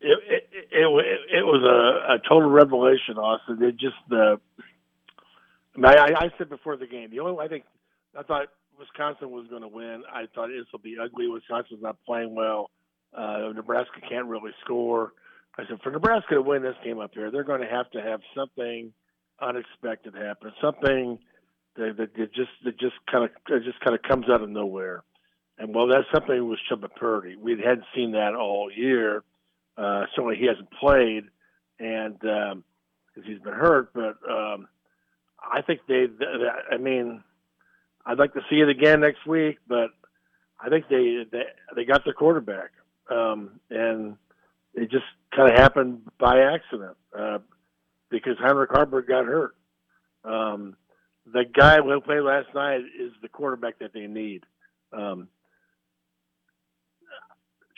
[0.00, 0.43] It, it,
[0.74, 3.62] it, it was a, a, total revelation, Austin.
[3.62, 4.40] It just the.
[5.82, 7.64] I, I said before the game, the only I think
[8.16, 10.02] I thought Wisconsin was going to win.
[10.12, 11.28] I thought this will be ugly.
[11.28, 12.70] Wisconsin's not playing well.
[13.16, 15.12] Uh, Nebraska can't really score.
[15.56, 18.02] I said for Nebraska to win this game up here, they're going to have to
[18.02, 18.92] have something
[19.40, 21.18] unexpected happen, something
[21.76, 25.02] that, that it just it just kind of just kind of comes out of nowhere.
[25.58, 27.36] And well, that's something with Chubba Purdy.
[27.36, 29.22] We hadn't seen that all year.
[29.76, 31.24] Uh, certainly, he hasn't played,
[31.78, 32.64] and um,
[33.14, 33.92] he's been hurt.
[33.92, 34.68] But um,
[35.42, 36.06] I think they.
[36.70, 37.22] I mean,
[38.06, 39.90] I'd like to see it again next week, but
[40.60, 42.70] I think they they, they got their quarterback,
[43.10, 44.16] um, and
[44.74, 47.38] it just kind of happened by accident uh,
[48.10, 49.54] because Heinrich Haarberg got hurt.
[50.24, 50.76] Um,
[51.26, 54.44] the guy who played last night is the quarterback that they need.
[54.92, 55.28] Um,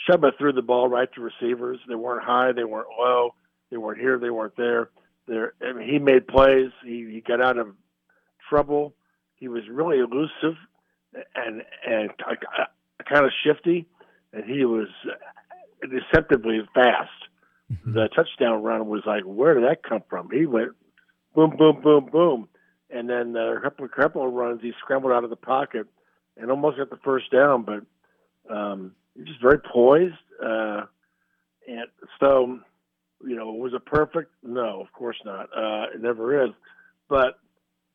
[0.08, 1.78] Chubba threw the ball right to receivers.
[1.88, 3.34] They weren't high, they weren't low,
[3.70, 4.90] they weren't here, they weren't there.
[5.26, 6.70] There, I mean, he made plays.
[6.84, 7.68] He, he got out of
[8.48, 8.94] trouble.
[9.34, 10.56] He was really elusive
[11.34, 12.10] and and
[13.08, 13.86] kind of shifty,
[14.32, 14.88] and he was
[15.82, 17.10] deceptively fast.
[17.72, 17.94] Mm-hmm.
[17.94, 20.30] The touchdown run was like, where did that come from?
[20.30, 20.72] He went
[21.34, 22.48] boom, boom, boom, boom,
[22.90, 25.86] and then a couple, couple of runs, he scrambled out of the pocket
[26.36, 28.92] and almost got the first down, but um,
[29.24, 30.14] just very poised.
[30.42, 30.82] Uh,
[31.68, 31.86] and
[32.20, 32.60] so,
[33.24, 34.32] you know, was it perfect?
[34.42, 35.48] No, of course not.
[35.56, 36.50] Uh, it never is.
[37.08, 37.38] But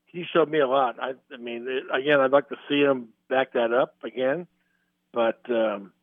[0.06, 0.98] he showed me a lot.
[1.02, 4.48] I, I mean, it, again, I'd like to see him back that up again,
[5.14, 5.94] but um,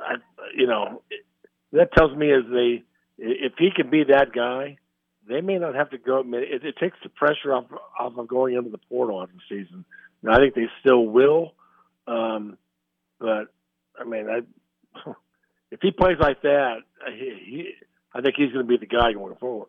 [0.00, 0.16] I,
[0.56, 1.02] you know,
[1.72, 2.82] that tells me is they
[3.18, 4.78] if he can be that guy,
[5.28, 6.24] they may not have to go.
[6.26, 7.66] It, it takes the pressure off
[7.98, 9.84] off of going into the portal after the season.
[10.28, 11.54] I think they still will,
[12.06, 12.56] um,
[13.18, 13.52] but
[13.98, 15.10] I mean, I,
[15.70, 16.78] if he plays like that,
[17.14, 17.72] he, he
[18.14, 19.68] I think he's going to be the guy going forward.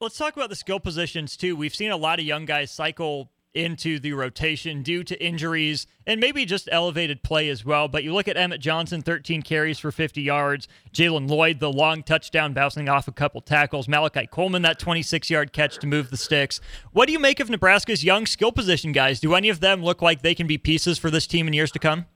[0.00, 1.56] Let's talk about the skill positions too.
[1.56, 6.20] We've seen a lot of young guys cycle into the rotation due to injuries and
[6.20, 7.88] maybe just elevated play as well.
[7.88, 10.68] But you look at Emmett Johnson, 13 carries for 50 yards.
[10.94, 13.88] Jalen Lloyd, the long touchdown bouncing off a couple tackles.
[13.88, 16.60] Malachi Coleman, that 26 yard catch to move the sticks.
[16.92, 19.20] What do you make of Nebraska's young skill position guys?
[19.20, 21.72] Do any of them look like they can be pieces for this team in years
[21.72, 22.06] to come?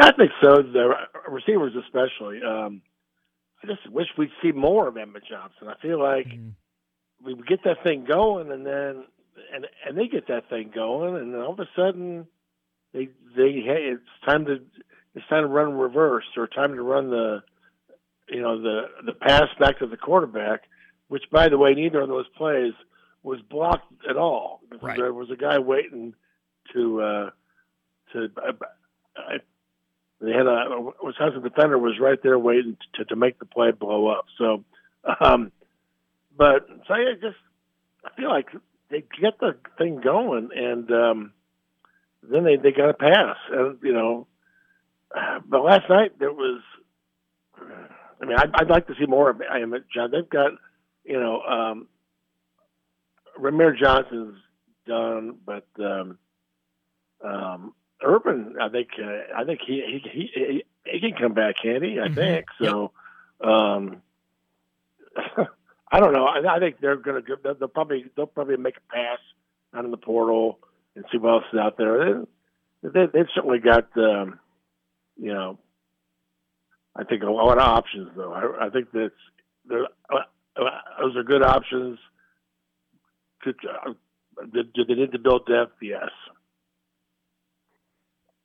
[0.00, 0.62] Yeah, I think so.
[0.62, 0.94] The
[1.28, 2.40] receivers, especially.
[2.42, 2.82] Um,
[3.62, 5.68] I just wish we'd see more of Emmett Johnson.
[5.68, 6.52] I feel like mm.
[7.22, 9.04] we get that thing going, and then
[9.54, 12.26] and and they get that thing going, and then all of a sudden
[12.94, 14.60] they they hey, it's time to
[15.14, 17.42] it's time to run reverse or time to run the
[18.28, 20.62] you know the the pass back to the quarterback,
[21.08, 22.72] which by the way neither of those plays
[23.22, 24.60] was blocked at all.
[24.80, 24.96] Right.
[24.96, 26.14] There was a guy waiting
[26.72, 27.30] to uh,
[28.14, 28.28] to.
[28.42, 28.52] Uh,
[30.20, 34.08] they had a Wisconsin defender was right there waiting to, to make the play blow
[34.08, 34.26] up.
[34.36, 34.64] So,
[35.20, 35.50] um,
[36.36, 37.36] but so I just
[38.04, 38.48] I feel like
[38.90, 41.32] they get the thing going, and um,
[42.22, 44.26] then they they got a pass, and you know.
[45.46, 46.62] But last night there was.
[48.22, 50.10] I mean, I'd, I'd like to see more of I am John.
[50.10, 50.52] They've got,
[51.04, 51.88] you know, um,
[53.38, 54.36] Rahmir Johnson's
[54.86, 56.18] done, but um,
[57.24, 61.68] um, Urban, I think, uh, I think he, he he he can come back, he?
[61.68, 62.14] I mm-hmm.
[62.14, 62.92] think so.
[63.40, 63.50] Yep.
[63.50, 64.02] Um,
[65.92, 66.24] I don't know.
[66.24, 67.36] I, I think they're going to.
[67.42, 69.18] They'll, they'll probably they'll probably make a pass
[69.74, 70.58] out in the portal
[70.96, 72.22] and see what else is out there.
[72.82, 74.38] They, they, they've certainly got, um,
[75.16, 75.58] you know,
[76.96, 78.32] I think a lot of options though.
[78.32, 79.14] I, I think that's
[79.70, 80.16] uh,
[80.56, 80.62] uh,
[81.00, 81.98] those are good options.
[83.42, 83.92] Could, uh,
[84.52, 85.76] did, did they need to build depth?
[85.80, 86.10] Yes.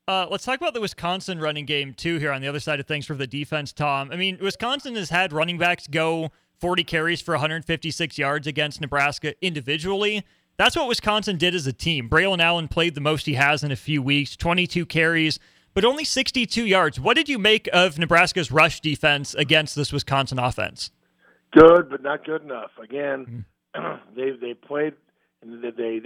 [0.07, 2.17] Uh, let's talk about the Wisconsin running game too.
[2.17, 4.11] Here on the other side of things for the defense, Tom.
[4.11, 9.33] I mean, Wisconsin has had running backs go 40 carries for 156 yards against Nebraska
[9.41, 10.23] individually.
[10.57, 12.07] That's what Wisconsin did as a team.
[12.07, 15.39] Braylon Allen played the most he has in a few weeks, 22 carries,
[15.73, 16.99] but only 62 yards.
[16.99, 20.91] What did you make of Nebraska's rush defense against this Wisconsin offense?
[21.51, 22.71] Good, but not good enough.
[22.81, 23.95] Again, mm-hmm.
[24.15, 24.93] they they played
[25.41, 25.99] and they, they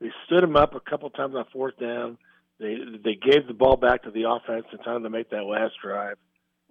[0.00, 2.18] they stood him up a couple times on fourth down.
[2.62, 5.74] They they gave the ball back to the offense in time to make that last
[5.82, 6.16] drive.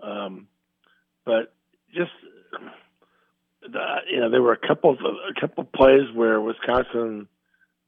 [0.02, 0.48] Um,
[1.26, 1.54] but
[1.94, 2.12] just
[3.62, 7.28] the, you know, there were a couple of, a couple of plays where Wisconsin,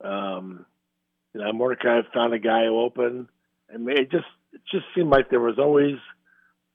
[0.04, 0.66] um,
[1.34, 3.30] you know, Mordecai found a guy open,
[3.70, 5.96] and it just it just seemed like there was always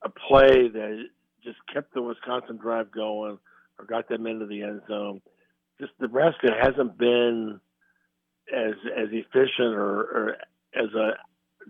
[0.03, 1.05] a play that
[1.45, 3.39] just kept the Wisconsin drive going
[3.79, 5.21] or got them into the end zone.
[5.79, 7.61] Just Nebraska hasn't been
[8.53, 10.37] as as efficient or, or
[10.75, 11.13] as a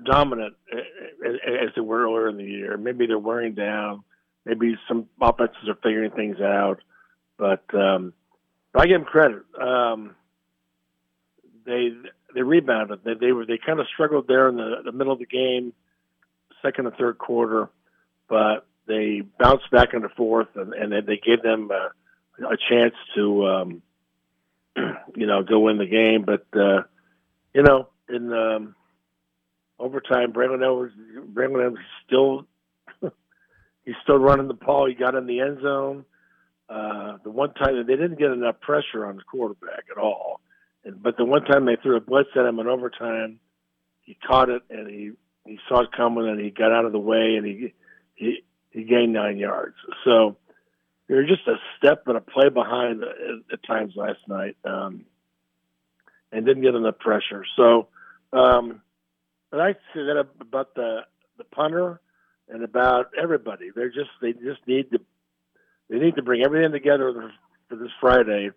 [0.05, 2.77] dominant as they were earlier in the year.
[2.77, 4.05] Maybe they're wearing down.
[4.45, 6.81] Maybe some offenses are figuring things out.
[7.37, 8.13] But um,
[8.75, 9.43] I give them credit.
[9.61, 10.15] Um,
[11.65, 11.91] they
[12.35, 13.01] they rebounded.
[13.05, 15.73] They they were they kind of struggled there in the, the middle of the game,
[16.63, 17.69] second and third quarter,
[18.29, 22.95] but they bounced back in the fourth, and, and they gave them a, a chance
[23.15, 23.83] to um,
[25.17, 26.25] you know, go win the game.
[26.25, 26.83] But uh,
[27.55, 28.75] you know, in um,
[29.79, 30.95] overtime, Braylon Edwards,
[31.33, 32.47] Braylon Edwards still
[33.85, 34.87] he's still running the ball.
[34.87, 36.05] He got in the end zone.
[36.69, 40.41] Uh, the one time that they didn't get enough pressure on the quarterback at all,
[40.85, 43.41] and, but the one time they threw a blitz at him in overtime,
[44.03, 45.13] he caught it and he
[45.47, 47.73] he saw it coming and he got out of the way and he
[48.15, 49.77] he he gained nine yards.
[50.05, 50.37] So
[51.09, 55.07] you're just a step and a play behind at, at times last night, um,
[56.31, 57.45] and didn't get enough pressure.
[57.57, 57.89] So,
[58.33, 58.83] um,
[59.51, 61.01] but I say that about the
[61.37, 62.01] the punter
[62.49, 63.71] and about everybody.
[63.75, 65.01] They're just they just need to
[65.89, 67.33] they need to bring everything together
[67.69, 68.51] for this Friday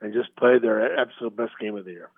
[0.00, 2.10] and just play their absolute best game of the year.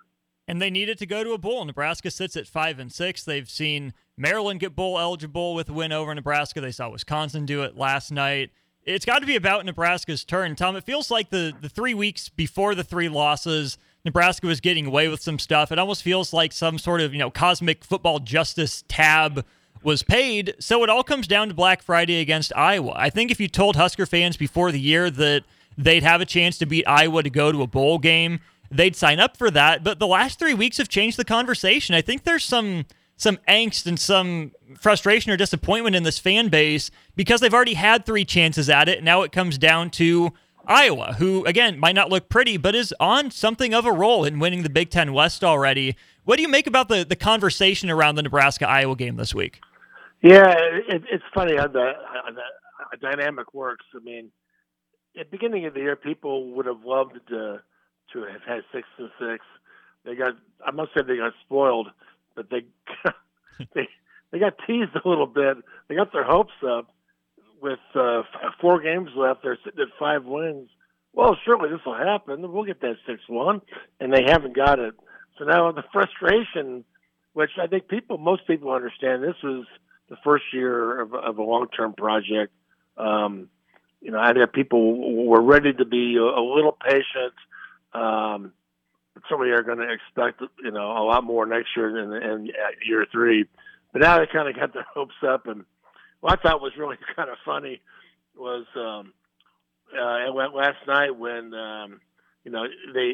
[0.47, 1.63] And they needed to go to a bowl.
[1.63, 3.23] Nebraska sits at five and six.
[3.23, 6.59] They've seen Maryland get bowl eligible with a win over Nebraska.
[6.59, 8.49] They saw Wisconsin do it last night.
[8.83, 10.75] It's got to be about Nebraska's turn, Tom.
[10.75, 15.07] It feels like the the three weeks before the three losses, Nebraska was getting away
[15.07, 15.71] with some stuff.
[15.71, 19.45] It almost feels like some sort of you know cosmic football justice tab
[19.83, 20.55] was paid.
[20.59, 22.93] So it all comes down to Black Friday against Iowa.
[22.95, 25.43] I think if you told Husker fans before the year that
[25.77, 29.19] they'd have a chance to beat Iowa to go to a bowl game, they'd sign
[29.19, 29.83] up for that.
[29.83, 31.95] But the last three weeks have changed the conversation.
[31.95, 32.85] I think there's some
[33.15, 38.05] some angst and some frustration or disappointment in this fan base because they've already had
[38.05, 39.03] three chances at it.
[39.03, 40.31] Now it comes down to
[40.69, 44.39] Iowa, who again might not look pretty, but is on something of a roll in
[44.39, 45.95] winning the Big Ten West already.
[46.25, 49.61] What do you make about the the conversation around the Nebraska Iowa game this week?
[50.21, 50.53] Yeah,
[50.87, 52.31] it, it's funny how the, how
[52.91, 53.85] the dynamic works.
[53.95, 54.31] I mean,
[55.17, 57.61] at the beginning of the year, people would have loved to
[58.13, 59.45] to have had six and six.
[60.05, 60.33] They got,
[60.65, 61.87] I must say, they got spoiled,
[62.35, 62.65] but they
[63.73, 63.87] they
[64.31, 65.57] they got teased a little bit.
[65.87, 66.93] They got their hopes up
[67.61, 68.23] with uh,
[68.61, 69.43] four games left.
[69.43, 70.69] They're sitting at five wins.
[71.13, 72.51] Well, surely this will happen.
[72.51, 73.61] We'll get that six one,
[73.99, 74.93] and they haven't got it.
[75.37, 76.83] So now the frustration,
[77.33, 79.65] which I think people, most people understand, this was
[80.09, 82.53] the first year of, of a long term project.
[82.97, 83.49] Um,
[84.01, 87.33] you know, I think people were ready to be a, little patient.
[87.93, 88.53] Um,
[89.29, 92.13] some of you are going to expect, you know, a lot more next year than
[92.13, 92.49] in
[92.85, 93.45] year three.
[93.91, 95.47] But now they kind of got their hopes up.
[95.47, 95.65] And
[96.21, 97.81] what I thought was really kind of funny
[98.35, 99.13] was um,
[99.97, 102.01] uh, last night when, um,
[102.43, 103.13] you know, they,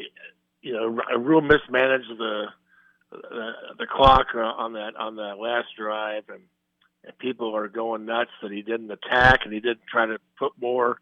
[0.62, 2.46] you know, a real mismanaged the,
[3.10, 6.42] the the clock on that on that last drive, and
[7.04, 10.52] and people are going nuts that he didn't attack and he didn't try to put
[10.60, 10.98] more.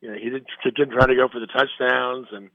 [0.00, 2.50] You know, he didn't didn't try to go for the touchdowns and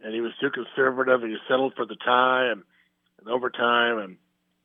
[0.00, 2.62] and he was too conservative and he settled for the tie and,
[3.18, 3.98] and overtime.
[3.98, 4.16] And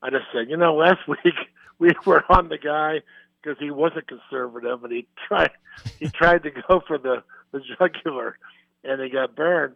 [0.02, 1.36] I just said, you know, last week
[1.80, 3.02] we were on the guy
[3.44, 5.52] because he was a conservative and he tried
[5.98, 8.38] he tried to go for the the jugular
[8.84, 9.76] and he got burned.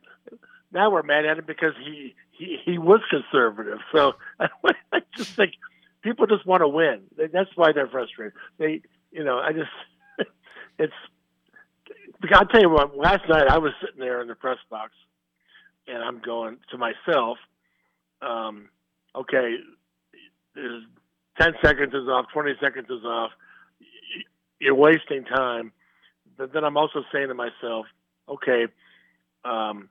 [0.71, 3.79] Now we're mad at him because he he he was conservative.
[3.91, 5.53] So I, just think
[6.01, 7.01] people just want to win.
[7.17, 8.33] That's why they're frustrated.
[8.57, 9.69] They, you know, I just,
[10.79, 10.93] it's.
[12.33, 12.97] I'll tell you what.
[12.97, 14.91] Last night I was sitting there in the press box,
[15.87, 17.37] and I'm going to myself,
[18.21, 18.69] um,
[19.15, 19.55] okay,
[21.39, 23.31] ten seconds is off, twenty seconds is off.
[24.59, 25.71] You're wasting time.
[26.37, 27.85] But then I'm also saying to myself,
[28.29, 28.67] okay,
[29.43, 29.89] um,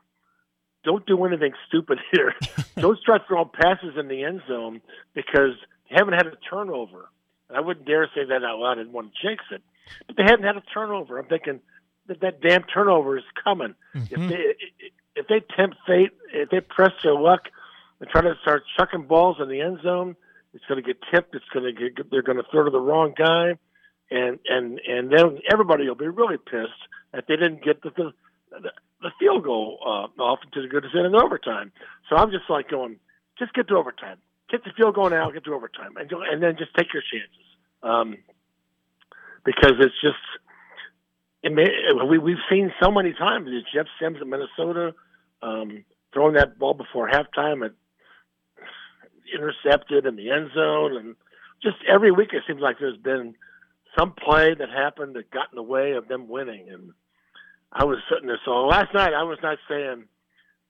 [0.85, 2.35] don't do anything stupid here.
[2.77, 4.81] don't start throwing passes in the end zone
[5.15, 5.53] because
[5.89, 7.09] they haven't had a turnover.
[7.49, 8.73] And I wouldn't dare say that out loud.
[8.73, 9.63] I didn't want to jinx it,
[10.07, 11.19] but they haven't had a turnover.
[11.19, 11.61] I'm thinking
[12.09, 13.75] that that damn turnover is coming.
[13.95, 14.23] Mm-hmm.
[14.23, 14.55] If they
[15.17, 17.43] if they tempt fate, if they press their luck
[18.01, 20.17] and try to start chucking balls in the end zone,
[20.55, 21.35] it's going to get tipped.
[21.35, 22.11] It's going to get.
[22.11, 23.59] They're going to throw to the wrong guy,
[24.11, 28.13] and and and then everybody will be really pissed that they didn't get the the,
[29.03, 31.73] the field goal uh, off into the good to in overtime.
[32.09, 32.99] So I'm just like going,
[33.39, 34.19] just get to overtime
[34.51, 37.47] get the field goal now, get to overtime, and and then just take your chances.
[37.83, 38.19] Um,
[39.45, 40.17] because it's just
[41.43, 41.69] it may,
[42.09, 44.95] we we've seen so many times Jeff Sims in Minnesota
[45.43, 47.75] um, throwing that ball before halftime and
[49.35, 51.17] intercepted in the end zone, and
[51.63, 53.35] just every week it seems like there's been
[53.99, 56.69] some play that happened that got in the way of them winning.
[56.71, 56.93] And
[57.73, 58.41] I was sitting there.
[58.45, 60.05] So last night I was not saying,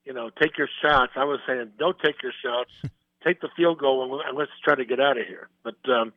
[0.05, 1.13] you know, take your shots.
[1.17, 2.71] I was saying, don't take your shots.
[3.27, 5.49] take the field goal and let's try to get out of here.
[5.65, 6.13] But um,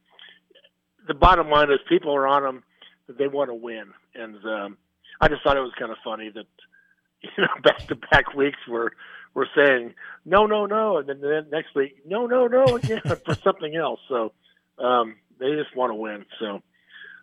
[1.08, 2.64] the bottom line is people are on them
[3.08, 4.78] that they want to win, and um,
[5.20, 6.46] I just thought it was kind of funny that
[7.22, 8.92] you know back to back weeks we're
[9.34, 9.94] we're saying
[10.26, 14.00] no, no, no, and then the next week no, no, no again for something else.
[14.08, 14.32] So
[14.78, 16.26] um, they just want to win.
[16.40, 16.62] So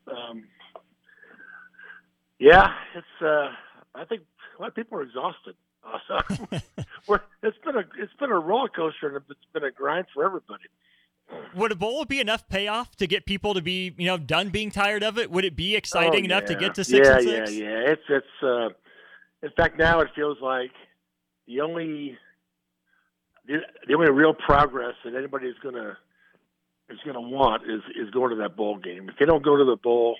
[0.09, 0.45] um,
[2.39, 3.49] yeah, it's uh,
[3.95, 4.23] I think
[4.59, 5.55] a lot of people are exhausted.
[5.85, 6.23] Uh,
[7.43, 10.65] it's been a it's been a roller coaster and it's been a grind for everybody.
[11.57, 14.71] Would a bowl be enough payoff to get people to be, you know, done being
[14.71, 15.29] tired of it?
[15.31, 17.53] Would it be exciting Oh, enough to get to six yeah, six?
[17.53, 18.43] Yeah, yeah, It's it's.
[18.43, 18.69] Uh,
[19.43, 20.71] in fact, now it feels like
[21.47, 22.17] the only
[23.47, 25.97] the, the only real progress that anybody's gonna
[26.91, 29.09] is gonna want is is going to that bowl game.
[29.09, 30.17] If they don't go to the bowl,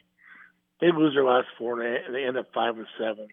[0.81, 3.29] they lose their last four and they- end up five and seven.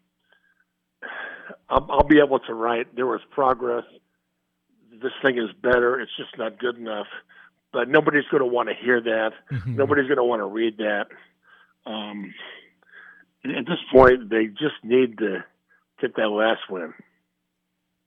[1.70, 3.84] I'll, I'll be able to write there was progress.
[4.92, 6.00] This thing is better.
[6.00, 7.08] It's just not good enough.
[7.74, 9.32] But nobody's going to want to hear that.
[9.52, 9.76] Mhm.
[9.76, 11.08] Nobody's going to want to read that.
[11.86, 12.34] Um,
[13.44, 15.44] at this point, they just need to
[16.00, 16.94] get that last win.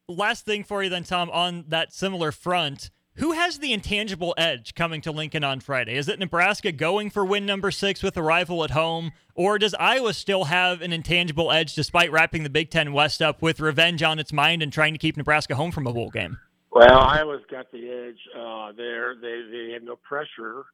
[0.09, 2.91] Last thing for you, then, Tom, on that similar front.
[3.19, 5.97] Who has the intangible edge coming to Lincoln on Friday?
[5.97, 9.13] Is it Nebraska going for win number six with a rival at home?
[9.35, 13.41] Or does Iowa still have an intangible edge despite wrapping the Big Ten West up
[13.41, 16.37] with revenge on its mind and trying to keep Nebraska home from a bowl game?
[16.71, 19.15] Well, Iowa's got the edge uh, there.
[19.15, 20.67] They they have no pressure,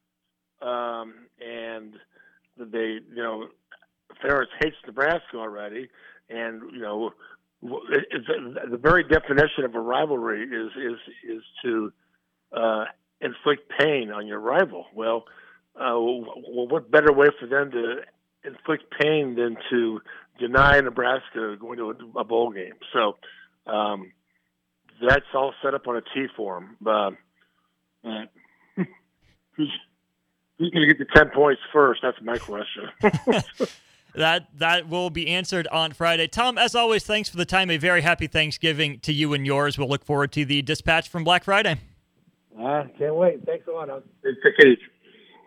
[0.61, 1.95] um, and
[2.59, 3.47] they you know
[4.21, 5.89] Ferentz hates Nebraska already,
[6.29, 7.13] and you know
[7.63, 10.99] the very definition of a rivalry is is
[11.37, 11.93] is to
[12.53, 12.85] uh,
[13.21, 14.87] inflict pain on your rival.
[14.95, 15.25] Well,
[15.77, 17.97] uh, well, what better way for them to
[18.45, 20.01] inflict pain than to
[20.39, 22.75] deny Nebraska going to a, bowl game?
[22.93, 23.17] So.
[23.65, 24.13] Um,
[25.09, 26.77] that's all set up on a T form.
[26.87, 27.11] Uh,
[28.05, 28.25] uh,
[29.53, 29.73] who's
[30.59, 32.01] who's going to get the ten points first?
[32.03, 32.89] That's my question.
[34.15, 36.29] That that will be answered on Friday.
[36.29, 37.71] Tom, as always, thanks for the time.
[37.71, 39.79] A very happy Thanksgiving to you and yours.
[39.79, 41.79] We'll look forward to the dispatch from Black Friday.
[42.59, 43.45] I can't wait.
[43.47, 43.91] Thanks a lot.
[43.91, 44.81] I'll take it easy.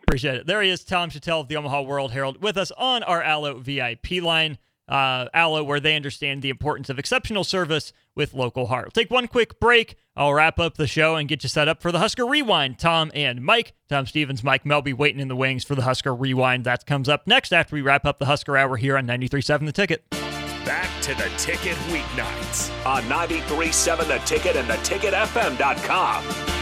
[0.08, 0.48] Appreciate it.
[0.48, 3.60] There he is, Tom Shatel of the Omaha World Herald, with us on our Allo
[3.60, 4.58] VIP line.
[4.88, 8.86] Uh, Allo, where they understand the importance of exceptional service with local heart.
[8.86, 9.96] We'll take one quick break.
[10.16, 12.78] I'll wrap up the show and get you set up for the Husker Rewind.
[12.78, 16.66] Tom and Mike, Tom Stevens, Mike Melby waiting in the wings for the Husker Rewind.
[16.66, 19.72] That comes up next after we wrap up the Husker Hour here on 93.7 The
[19.72, 20.08] Ticket.
[20.12, 22.70] Back to the ticket weeknights.
[22.86, 26.55] On 93.7 The Ticket and the theticketfm.com.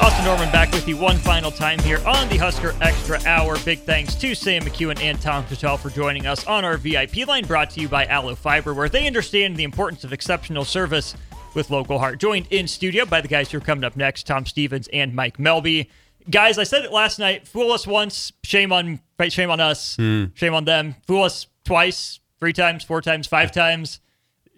[0.00, 3.56] Austin Norman back with you one final time here on the Husker Extra Hour.
[3.64, 7.44] Big thanks to Sam McKewon and Tom Shatel for joining us on our VIP line
[7.44, 11.14] brought to you by Allo Fiber, where they understand the importance of exceptional service
[11.54, 12.18] with local heart.
[12.18, 15.38] Joined in studio by the guys who are coming up next, Tom Stevens and Mike
[15.38, 15.88] Melby.
[16.28, 17.46] Guys, I said it last night.
[17.46, 20.26] Fool us once, shame on shame on us, hmm.
[20.34, 20.96] shame on them.
[21.06, 24.00] Fool us twice, three times, four times, five times.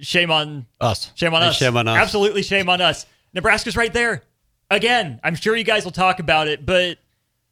[0.00, 1.10] Shame on Us.
[1.14, 1.56] Shame on us.
[1.56, 1.96] shame on us.
[1.96, 3.06] Absolutely shame on us.
[3.32, 4.22] Nebraska's right there.
[4.70, 6.98] Again, I'm sure you guys will talk about it, but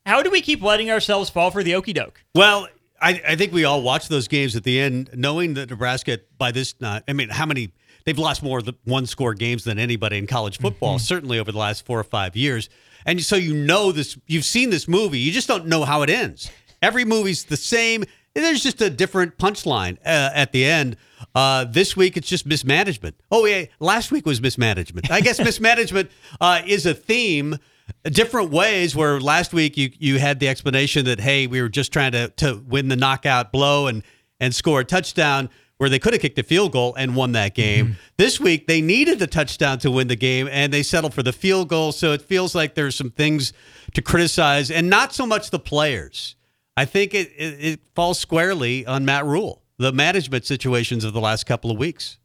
[0.05, 2.23] how do we keep letting ourselves fall for the okie doke?
[2.35, 2.69] Well,
[3.01, 6.53] I, I think we all watch those games at the end, knowing that Nebraska by
[6.53, 6.75] this.
[6.83, 7.73] Uh, I mean, how many
[8.05, 11.87] they've lost more one score games than anybody in college football, certainly over the last
[11.87, 12.69] four or five years.
[13.07, 14.19] And so you know this.
[14.27, 15.19] You've seen this movie.
[15.19, 16.51] You just don't know how it ends.
[16.83, 18.05] Every movie's the same.
[18.35, 20.97] There's just a different punchline uh, at the end.
[21.35, 23.17] Uh, this week it's just mismanagement.
[23.31, 25.11] Oh yeah, last week was mismanagement.
[25.11, 26.11] I guess mismanagement
[26.41, 27.59] uh, is a theme
[28.05, 31.93] different ways where last week you you had the explanation that hey we were just
[31.93, 34.03] trying to to win the knockout blow and
[34.41, 37.55] and score a touchdown where they could have kicked a field goal and won that
[37.55, 37.97] game.
[38.17, 41.33] This week they needed the touchdown to win the game and they settled for the
[41.33, 43.53] field goal so it feels like there's some things
[43.93, 46.37] to criticize and not so much the players.
[46.77, 49.63] I think it it, it falls squarely on Matt Rhule.
[49.79, 52.19] The management situations of the last couple of weeks.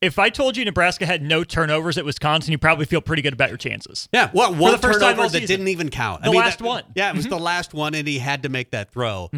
[0.00, 3.34] If I told you Nebraska had no turnovers at Wisconsin, you probably feel pretty good
[3.34, 4.08] about your chances.
[4.12, 5.46] Yeah, what one the first turnover that season.
[5.46, 6.22] didn't even count.
[6.22, 6.84] The last that- one.
[6.94, 9.30] Yeah, it was the last one, and he had to make that throw.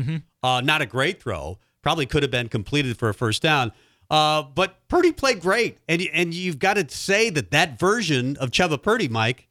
[0.42, 1.58] Uh, not a great throw.
[1.82, 3.72] Probably could have been completed for a first down.
[4.08, 8.50] Uh, but Purdy played great, and and you've got to say that that version of
[8.50, 9.48] Chubba Purdy, Mike,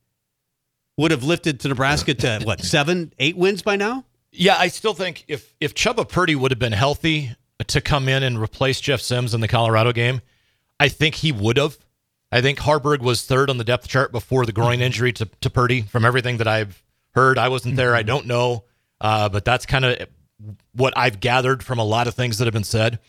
[0.97, 4.05] would have lifted to Nebraska to what seven, eight wins by now.
[4.31, 7.35] Yeah, I still think if if Chubba Purdy would have been healthy
[7.67, 10.21] to come in and replace Jeff Sims in the Colorado game,
[10.79, 11.77] I think he would have.
[12.31, 15.49] I think Haarberg was third on the depth chart before the groin injury to, to
[15.49, 15.81] Purdy.
[15.81, 16.81] From everything that I've
[17.13, 17.93] heard, I wasn't there.
[17.93, 18.63] I don't know,
[19.01, 20.07] uh, but that's kind of
[20.73, 22.99] what I've gathered from a lot of things that have been said.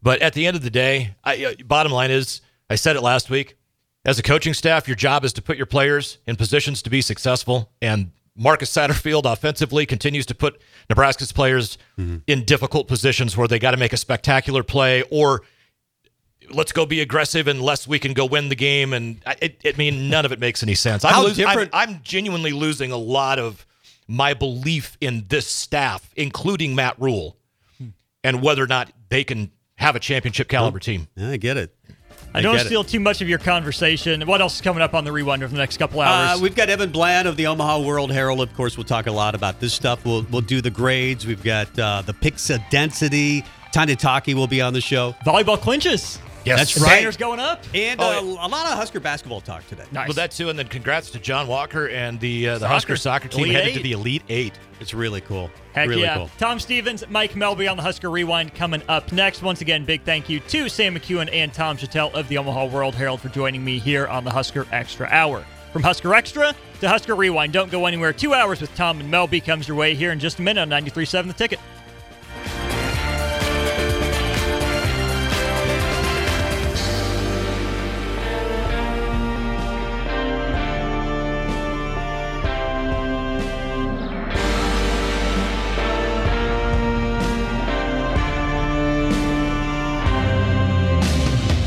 [0.00, 3.02] But at the end of the day, I, uh, bottom line is, I said it
[3.02, 3.56] last week.
[4.04, 7.02] As a coaching staff, your job is to put your players in positions to be
[7.02, 7.72] successful.
[7.82, 12.18] And Marcus Satterfield offensively continues to put Nebraska's players mm-hmm.
[12.26, 15.42] in difficult positions where they got to make a spectacular play or
[16.50, 18.92] let's go be aggressive unless we can go win the game.
[18.92, 21.04] And I, it, I mean, none of it makes any sense.
[21.04, 23.66] I'm, How losing, I'm- I'm genuinely losing a lot of
[24.06, 27.36] my belief in this staff, including Matt Rhule,
[27.76, 27.88] hmm.
[28.24, 31.08] and whether or not they can have a championship caliber team.
[31.20, 31.74] I get it.
[32.38, 32.68] I don't get it.
[32.68, 34.26] steal too much of your conversation.
[34.26, 36.38] What else is coming up on the rewind over the next couple hours?
[36.38, 38.40] Uh, we've got Evan Bland of the Omaha World Herald.
[38.40, 40.04] Of course, we'll talk a lot about this stuff.
[40.04, 41.26] We'll we'll do the grades.
[41.26, 43.44] We've got uh, the Pixa density.
[43.72, 46.18] Tanya Taki will be on the show, Volleyball clinches.
[46.48, 46.58] Yes.
[46.58, 46.98] That's The right.
[46.98, 47.62] banner's going up.
[47.74, 49.84] and Oh, uh, a lot of Husker basketball talk today.
[49.92, 50.08] Nice.
[50.08, 52.72] Well, that too, and then congrats to John Walker and the uh, the Soccer.
[52.74, 53.76] Husker soccer team Elite headed Eight.
[53.76, 54.52] to the Elite Eight.
[54.80, 55.50] It's really cool.
[55.72, 56.16] Heck really yeah.
[56.16, 56.30] cool.
[56.38, 59.42] Tom Stevens, Mike Melby on the Husker Rewind coming up next.
[59.42, 62.94] Once again, big thank you to Sam McKewon and Tom Shatel of the Omaha World
[62.94, 65.44] Herald for joining me here on the Husker Extra Hour.
[65.72, 68.12] From Husker Extra to Husker Rewind, don't go anywhere.
[68.12, 70.70] Two hours with Tom and Melby comes your way here in just a minute on
[70.70, 71.58] 93.7 The Ticket.